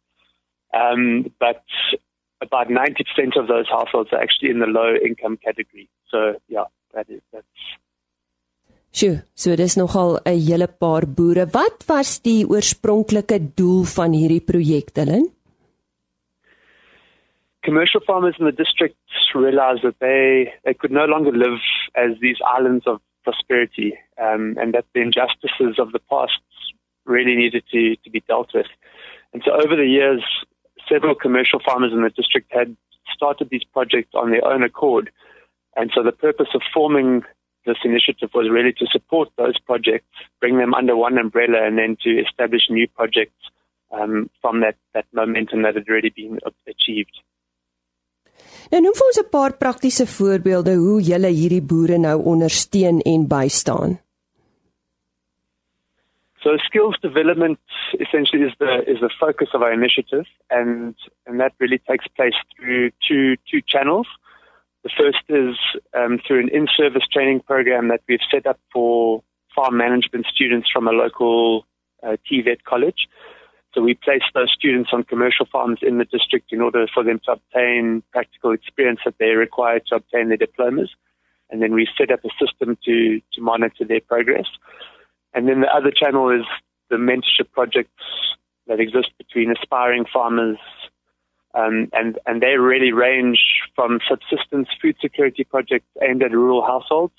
Um, 0.72 1.32
but 1.38 1.62
about 2.40 2.68
90% 2.68 3.38
of 3.38 3.46
those 3.46 3.68
households 3.68 4.12
are 4.12 4.20
actually 4.20 4.50
in 4.50 4.58
the 4.58 4.66
low 4.66 4.94
income 4.94 5.38
category. 5.42 5.88
So 6.10 6.34
yeah, 6.48 6.64
that 6.94 7.08
is 7.08 7.20
that's 7.32 7.46
Sjoe, 8.92 9.22
so 9.34 9.56
dis 9.56 9.78
nogal 9.80 10.18
'n 10.26 10.38
hele 10.46 10.68
paar 10.68 11.06
boere. 11.18 11.46
Wat 11.54 11.84
was 11.88 12.20
die 12.20 12.44
oorspronklike 12.44 13.38
doel 13.56 13.84
van 13.96 14.12
hierdie 14.12 14.44
projek, 14.44 14.92
Dylan? 14.92 15.24
Commercial 17.62 18.02
farmers 18.04 18.36
in 18.38 18.44
the 18.44 18.52
district 18.52 18.98
realized 19.34 19.82
that 19.82 19.98
they 20.00 20.52
they 20.64 20.74
could 20.74 20.92
no 20.92 21.06
longer 21.06 21.32
live 21.32 21.60
as 21.94 22.10
these 22.20 22.36
islands 22.56 22.86
of 22.86 23.00
prosperity, 23.24 23.96
um, 24.20 24.56
and 24.60 24.74
that 24.74 24.84
the 24.92 25.00
injustices 25.00 25.78
of 25.78 25.92
the 25.92 26.02
past 26.10 26.42
really 27.06 27.34
needed 27.34 27.64
to 27.72 27.96
to 28.04 28.10
be 28.10 28.20
dealt 28.28 28.50
with. 28.52 28.68
And 29.32 29.42
so 29.42 29.52
over 29.52 29.74
the 29.74 29.88
years, 29.88 30.22
several 30.88 31.14
commercial 31.14 31.60
farmers 31.64 31.92
in 31.92 32.02
the 32.02 32.10
district 32.10 32.52
had 32.52 32.76
started 33.14 33.48
these 33.50 33.64
projects 33.72 34.14
on 34.14 34.30
their 34.30 34.44
own 34.44 34.62
accord. 34.62 35.10
And 35.76 35.90
so 35.94 36.02
the 36.02 36.12
purpose 36.12 36.48
of 36.54 36.62
forming 36.72 37.22
this 37.64 37.78
initiative 37.84 38.30
was 38.34 38.50
really 38.50 38.72
to 38.74 38.86
support 38.90 39.30
those 39.36 39.58
projects, 39.60 40.06
bring 40.40 40.58
them 40.58 40.74
under 40.74 40.96
one 40.96 41.18
umbrella, 41.18 41.66
and 41.66 41.78
then 41.78 41.96
to 42.02 42.10
establish 42.20 42.62
new 42.68 42.88
projects 42.88 43.38
um, 43.92 44.28
from 44.40 44.60
that, 44.60 44.76
that 44.94 45.06
momentum 45.12 45.62
that 45.62 45.74
had 45.76 45.88
already 45.88 46.10
been 46.10 46.38
achieved. 46.66 47.22
Nou 48.72 48.80
noem 48.80 48.94
vir 48.96 49.06
ons 49.06 49.18
'n 49.20 49.28
paar 49.28 49.52
praktiese 49.60 50.06
voorbeelde 50.08 50.74
hoe 50.80 51.00
julle 51.04 51.28
hierdie 51.28 51.62
boere 51.72 51.98
nou 51.98 52.16
ondersteun 52.32 53.00
en 53.04 53.26
bystaan. 53.28 53.98
So 56.42 56.56
skills 56.66 56.96
development 57.00 57.60
essentially 58.00 58.42
is 58.42 58.52
the 58.58 58.82
is 58.86 59.00
the 59.00 59.10
focus 59.20 59.48
of 59.54 59.62
our 59.62 59.72
initiative, 59.72 60.24
and 60.50 60.94
and 61.26 61.38
that 61.40 61.52
really 61.60 61.78
takes 61.78 62.06
place 62.08 62.34
through 62.56 62.90
two 63.06 63.36
two 63.48 63.60
channels. 63.66 64.08
The 64.82 64.90
first 64.98 65.22
is 65.28 65.56
um, 65.94 66.18
through 66.26 66.40
an 66.40 66.48
in-service 66.48 67.04
training 67.12 67.40
program 67.40 67.88
that 67.88 68.00
we've 68.08 68.26
set 68.32 68.46
up 68.46 68.58
for 68.72 69.22
farm 69.54 69.76
management 69.76 70.26
students 70.26 70.68
from 70.72 70.88
a 70.88 70.90
local 70.90 71.64
uh, 72.02 72.16
TVET 72.28 72.64
college. 72.64 73.06
So 73.74 73.80
we 73.80 73.94
place 73.94 74.22
those 74.34 74.52
students 74.52 74.90
on 74.92 75.04
commercial 75.04 75.46
farms 75.46 75.78
in 75.82 75.98
the 75.98 76.04
district 76.04 76.52
in 76.52 76.60
order 76.60 76.86
for 76.92 77.04
them 77.04 77.20
to 77.24 77.32
obtain 77.32 78.02
practical 78.10 78.50
experience 78.50 79.00
that 79.04 79.14
they 79.18 79.30
require 79.30 79.78
to 79.78 79.94
obtain 79.94 80.28
their 80.28 80.36
diplomas. 80.36 80.90
And 81.48 81.62
then 81.62 81.72
we 81.72 81.88
set 81.96 82.10
up 82.10 82.24
a 82.24 82.44
system 82.44 82.76
to, 82.84 83.20
to 83.34 83.40
monitor 83.40 83.84
their 83.84 84.00
progress. 84.00 84.46
And 85.34 85.48
then 85.48 85.60
the 85.60 85.74
other 85.74 85.90
channel 85.90 86.30
is 86.30 86.46
the 86.90 86.96
mentorship 86.96 87.50
projects 87.52 88.02
that 88.66 88.80
exist 88.80 89.10
between 89.18 89.50
aspiring 89.50 90.04
farmers. 90.12 90.58
Um, 91.54 91.88
and, 91.92 92.18
and 92.26 92.40
they 92.42 92.56
really 92.56 92.92
range 92.92 93.40
from 93.74 94.00
subsistence 94.08 94.68
food 94.80 94.96
security 95.00 95.44
projects 95.44 95.88
aimed 96.02 96.22
at 96.22 96.32
rural 96.32 96.64
households 96.64 97.14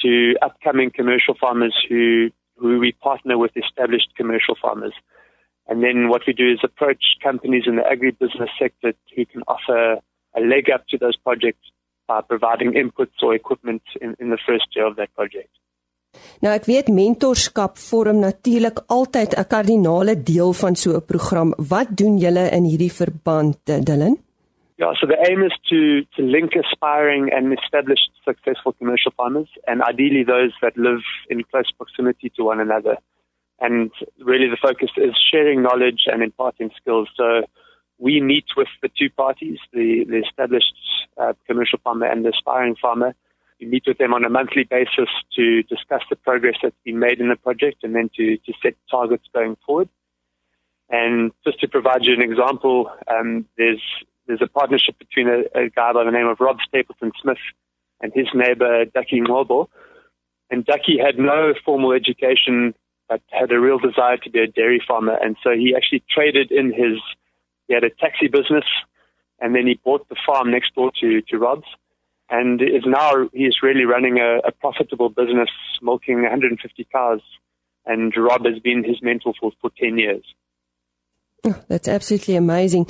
to 0.00 0.34
upcoming 0.42 0.90
commercial 0.90 1.34
farmers 1.40 1.74
who, 1.88 2.30
who 2.56 2.78
we 2.78 2.92
partner 2.92 3.38
with 3.38 3.52
established 3.56 4.08
commercial 4.16 4.56
farmers. 4.60 4.94
And 5.68 5.82
then 5.82 6.08
what 6.08 6.22
we 6.26 6.32
do 6.32 6.50
is 6.52 6.58
approach 6.64 7.02
companies 7.22 7.64
in 7.66 7.76
the 7.76 7.82
agribusiness 7.82 8.48
sector 8.58 8.94
who 9.14 9.26
can 9.26 9.42
offer 9.46 10.00
a 10.36 10.40
leg 10.40 10.70
up 10.70 10.86
to 10.88 10.98
those 10.98 11.16
projects 11.16 11.70
by 12.08 12.20
providing 12.20 12.72
inputs 12.72 13.22
or 13.22 13.34
equipment 13.34 13.82
in, 14.00 14.16
in 14.18 14.30
the 14.30 14.38
first 14.44 14.66
year 14.74 14.86
of 14.86 14.96
that 14.96 15.14
project. 15.14 15.50
Nou 16.42 16.52
ek 16.54 16.66
weet 16.70 16.88
mentorskap 16.88 17.78
vorm 17.78 18.18
natuurlik 18.24 18.82
altyd 18.96 19.34
'n 19.38 19.48
kardinale 19.54 20.14
deel 20.30 20.52
van 20.52 20.74
so 20.74 20.90
'n 20.96 21.06
program. 21.12 21.54
Wat 21.72 21.88
doen 22.00 22.18
julle 22.18 22.50
in 22.56 22.64
hierdie 22.64 22.92
verband, 22.92 23.56
Dylan? 23.66 24.16
Yeah, 24.82 24.94
so 24.98 25.06
the 25.06 25.20
aim 25.28 25.44
is 25.44 25.54
to, 25.70 26.02
to 26.16 26.22
link 26.22 26.56
aspiring 26.56 27.30
and 27.32 27.56
established 27.56 28.10
successful 28.24 28.72
commercial 28.72 29.12
farmers, 29.16 29.50
and 29.68 29.80
ideally 29.82 30.24
those 30.24 30.52
that 30.60 30.76
live 30.76 31.04
in 31.30 31.44
close 31.50 31.70
proximity 31.76 32.30
to 32.36 32.42
one 32.42 32.58
another. 32.58 32.96
And 33.60 33.92
really 34.18 34.48
the 34.48 34.56
focus 34.68 34.90
is 34.96 35.14
sharing 35.30 35.62
knowledge 35.62 36.02
and 36.06 36.20
imparting 36.20 36.70
skills. 36.76 37.08
So 37.16 37.44
we 37.98 38.20
meet 38.20 38.46
with 38.56 38.66
the 38.82 38.90
two 38.98 39.10
parties, 39.10 39.58
the, 39.72 40.04
the 40.08 40.18
established 40.26 40.74
uh, 41.16 41.34
commercial 41.46 41.78
farmer 41.84 42.06
and 42.06 42.24
the 42.24 42.30
aspiring 42.30 42.74
farmer. 42.74 43.14
Meet 43.66 43.84
with 43.86 43.98
them 43.98 44.14
on 44.14 44.24
a 44.24 44.28
monthly 44.28 44.64
basis 44.64 45.08
to 45.36 45.62
discuss 45.64 46.02
the 46.10 46.16
progress 46.16 46.56
that's 46.62 46.76
been 46.84 46.98
made 46.98 47.20
in 47.20 47.28
the 47.28 47.36
project 47.36 47.84
and 47.84 47.94
then 47.94 48.10
to, 48.16 48.36
to 48.38 48.52
set 48.62 48.74
targets 48.90 49.24
going 49.34 49.56
forward. 49.66 49.88
And 50.88 51.32
just 51.44 51.60
to 51.60 51.68
provide 51.68 52.04
you 52.04 52.12
an 52.14 52.22
example, 52.22 52.90
um, 53.08 53.46
there's 53.56 53.80
there's 54.26 54.42
a 54.42 54.46
partnership 54.46 54.98
between 54.98 55.28
a, 55.28 55.40
a, 55.58 55.68
guy 55.68 55.92
by 55.92 56.04
the 56.04 56.10
name 56.10 56.28
of 56.28 56.38
Rob 56.38 56.58
Stapleton 56.66 57.12
Smith 57.20 57.38
and 58.00 58.12
his 58.14 58.28
neighbor 58.34 58.84
Ducky 58.84 59.20
Ngwabo. 59.20 59.68
And 60.50 60.64
Ducky 60.64 60.98
had 60.98 61.18
no 61.18 61.54
formal 61.64 61.92
education, 61.92 62.74
but 63.08 63.20
had 63.30 63.50
a 63.50 63.58
real 63.58 63.78
desire 63.78 64.18
to 64.18 64.30
be 64.30 64.40
a 64.40 64.46
dairy 64.46 64.82
farmer. 64.86 65.16
And 65.20 65.36
so 65.42 65.50
he 65.50 65.74
actually 65.74 66.04
traded 66.08 66.52
in 66.52 66.72
his, 66.72 67.00
he 67.66 67.74
had 67.74 67.84
a 67.84 67.90
taxi 67.90 68.28
business, 68.28 68.64
and 69.40 69.54
then 69.54 69.66
he 69.66 69.80
bought 69.82 70.08
the 70.08 70.16
farm 70.26 70.50
next 70.50 70.74
door 70.74 70.92
to, 71.00 71.22
to 71.22 71.38
Rob's. 71.38 71.66
And 72.32 72.62
is 72.62 72.84
now, 72.86 73.28
he's 73.34 73.62
really 73.62 73.84
running 73.84 74.16
a, 74.18 74.38
a 74.48 74.52
profitable 74.52 75.10
business, 75.10 75.50
milking 75.82 76.22
150 76.22 76.86
cows. 76.90 77.20
And 77.84 78.16
Rob 78.16 78.46
has 78.46 78.58
been 78.58 78.84
his 78.84 79.02
mentor 79.02 79.34
for, 79.38 79.52
for 79.60 79.70
10 79.78 79.98
years. 79.98 80.24
Oh, 81.44 81.54
that's 81.68 81.88
absolutely 81.88 82.36
amazing. 82.36 82.86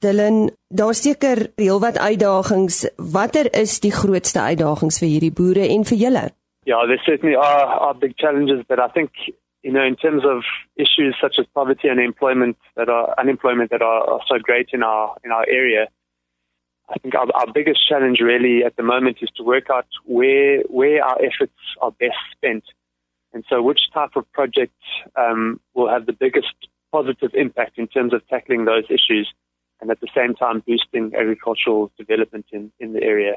Dylan, 0.00 0.50
daar's 0.70 1.00
seker 1.02 1.48
heelwat 1.58 1.98
uitdagings. 1.98 2.84
Watter 3.16 3.48
is 3.56 3.80
die 3.80 3.94
grootste 3.96 4.44
uitdagings 4.44 5.00
vir 5.02 5.08
hierdie 5.08 5.32
boere 5.32 5.64
en 5.74 5.88
vir 5.88 5.98
julle? 6.02 6.24
Yeah, 6.68 6.84
there 6.86 7.00
certainly 7.04 7.34
are, 7.34 7.64
are 7.88 7.94
big 7.94 8.14
challenges, 8.16 8.62
but 8.68 8.78
I 8.78 8.88
think 8.88 9.10
you 9.64 9.72
know, 9.72 9.82
in 9.82 9.96
terms 9.96 10.22
of 10.24 10.44
issues 10.76 11.16
such 11.20 11.36
as 11.38 11.46
poverty 11.54 11.88
and 11.88 11.98
employment 11.98 12.58
that 12.76 12.90
are 12.90 13.14
unemployment 13.18 13.70
that 13.70 13.80
are, 13.80 14.04
are 14.04 14.20
so 14.28 14.38
great 14.38 14.68
in 14.72 14.82
our 14.82 15.16
in 15.24 15.32
our 15.32 15.46
area, 15.48 15.88
I 16.88 16.98
think 16.98 17.14
our, 17.14 17.26
our 17.34 17.52
biggest 17.52 17.80
challenge 17.88 18.18
really 18.20 18.62
at 18.64 18.76
the 18.76 18.82
moment 18.82 19.18
is 19.22 19.30
to 19.36 19.42
work 19.42 19.70
out 19.70 19.86
where 20.04 20.62
where 20.68 21.02
our 21.02 21.18
efforts 21.18 21.58
are 21.80 21.90
best 21.92 22.20
spent, 22.36 22.64
and 23.32 23.44
so 23.48 23.62
which 23.62 23.80
type 23.92 24.16
of 24.16 24.30
project 24.32 24.74
um, 25.16 25.60
will 25.74 25.88
have 25.88 26.06
the 26.06 26.12
biggest 26.12 26.54
positive 26.92 27.30
impact 27.34 27.78
in 27.78 27.86
terms 27.86 28.12
of 28.12 28.20
tackling 28.28 28.66
those 28.66 28.84
issues 28.90 29.32
and 29.80 29.90
at 29.90 30.00
the 30.00 30.08
same 30.14 30.34
time 30.34 30.62
boosting 30.66 31.12
agricultural 31.14 31.90
development 31.96 32.46
in 32.52 32.70
in 32.78 32.92
the 32.92 33.02
area. 33.02 33.34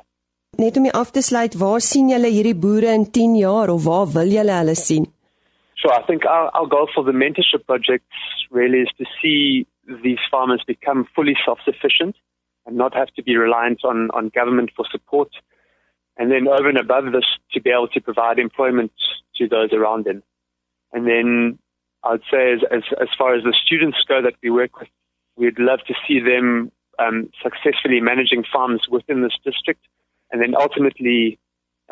Net 0.58 0.78
om 0.78 0.86
af 0.86 1.12
te 1.12 1.22
sluit, 1.22 1.56
waar 1.64 1.80
sien 1.80 2.10
julle 2.10 2.30
hierdie 2.36 2.56
boere 2.56 2.92
in 3.00 3.12
10 3.12 3.36
jaar 3.36 3.70
of 3.70 3.84
waar 3.86 4.08
wil 4.14 4.32
julle 4.38 4.56
hulle 4.60 4.76
sien? 4.76 5.06
Sure, 5.76 5.94
I 5.94 6.04
think 6.08 6.26
our, 6.26 6.48
our 6.58 6.68
goal 6.68 6.88
for 6.94 7.04
the 7.04 7.12
mentorship 7.24 7.66
projects 7.66 8.18
really 8.50 8.80
is 8.82 8.92
to 8.98 9.06
see 9.22 9.68
these 10.04 10.24
farmers 10.32 10.64
become 10.66 11.06
fully 11.16 11.36
self-sufficient 11.46 12.16
and 12.68 12.78
not 12.78 12.94
have 12.94 13.08
to 13.16 13.24
be 13.24 13.36
reliant 13.36 13.84
on, 13.84 14.10
on 14.14 14.30
government 14.30 14.72
for 14.76 14.86
support. 14.92 15.30
And 16.18 16.32
then 16.32 16.48
over 16.48 16.70
and 16.70 16.78
above 16.78 17.06
this, 17.12 17.26
to 17.54 17.62
be 17.62 17.70
able 17.70 17.88
to 17.90 18.02
provide 18.02 18.38
employment 18.38 18.92
to 19.38 19.48
those 19.48 19.72
around 19.72 20.06
them. 20.06 20.22
And 20.92 21.08
then 21.08 21.60
I'd 22.04 22.22
say 22.32 22.54
as, 22.54 22.60
as, 22.72 22.84
as 23.02 23.08
far 23.18 23.36
as 23.36 23.44
the 23.44 23.56
students 23.66 23.98
go 24.08 24.22
that 24.22 24.36
we 24.44 24.50
work 24.50 24.80
with, 24.80 24.90
we'd 25.38 25.60
love 25.60 25.80
to 25.88 25.94
see 26.08 26.20
them 26.20 26.72
um, 27.00 27.30
successfully 27.42 28.02
managing 28.02 28.44
farms 28.52 28.82
within 28.90 29.22
this 29.22 29.38
district 29.44 29.82
and 30.32 30.42
then 30.42 30.56
ultimately 30.60 31.40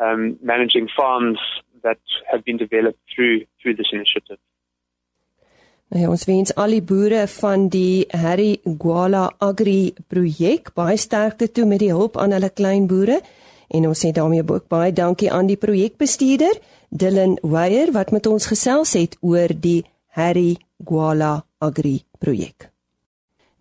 um, 0.02 0.38
managing 0.42 0.88
farms 0.94 1.38
that 1.82 1.98
have 2.30 2.44
been 2.44 2.56
developed 2.56 2.98
through 3.14 3.42
through 3.62 3.76
this 3.76 3.86
initiative. 3.92 4.38
Nou 5.86 6.00
ja, 6.02 6.08
ons 6.10 6.24
wens 6.26 6.50
al 6.58 6.72
die 6.74 6.82
boere 6.82 7.28
van 7.30 7.68
die 7.70 8.06
Harry 8.10 8.56
Gwala 8.66 9.28
Agri 9.38 9.94
projek 10.10 10.72
baie 10.74 10.96
sterkte 10.98 11.46
toe 11.46 11.64
met 11.64 11.78
die 11.78 11.92
hulp 11.94 12.16
aan 12.18 12.34
hulle 12.34 12.50
klein 12.50 12.88
boere 12.90 13.20
en 13.70 13.86
ons 13.86 14.02
sê 14.02 14.10
daarmee 14.14 14.42
ook 14.42 14.66
baie 14.68 14.90
dankie 14.92 15.30
aan 15.30 15.46
die 15.46 15.56
projekbestuurder 15.56 16.58
Dylan 16.90 17.36
Weyer 17.42 17.92
wat 17.94 18.10
met 18.10 18.26
ons 18.26 18.48
gesels 18.50 18.96
het 18.98 19.14
oor 19.22 19.54
die 19.54 19.84
Harry 20.18 20.56
Gwala 20.82 21.44
Agri 21.62 22.00
projek. 22.18 22.72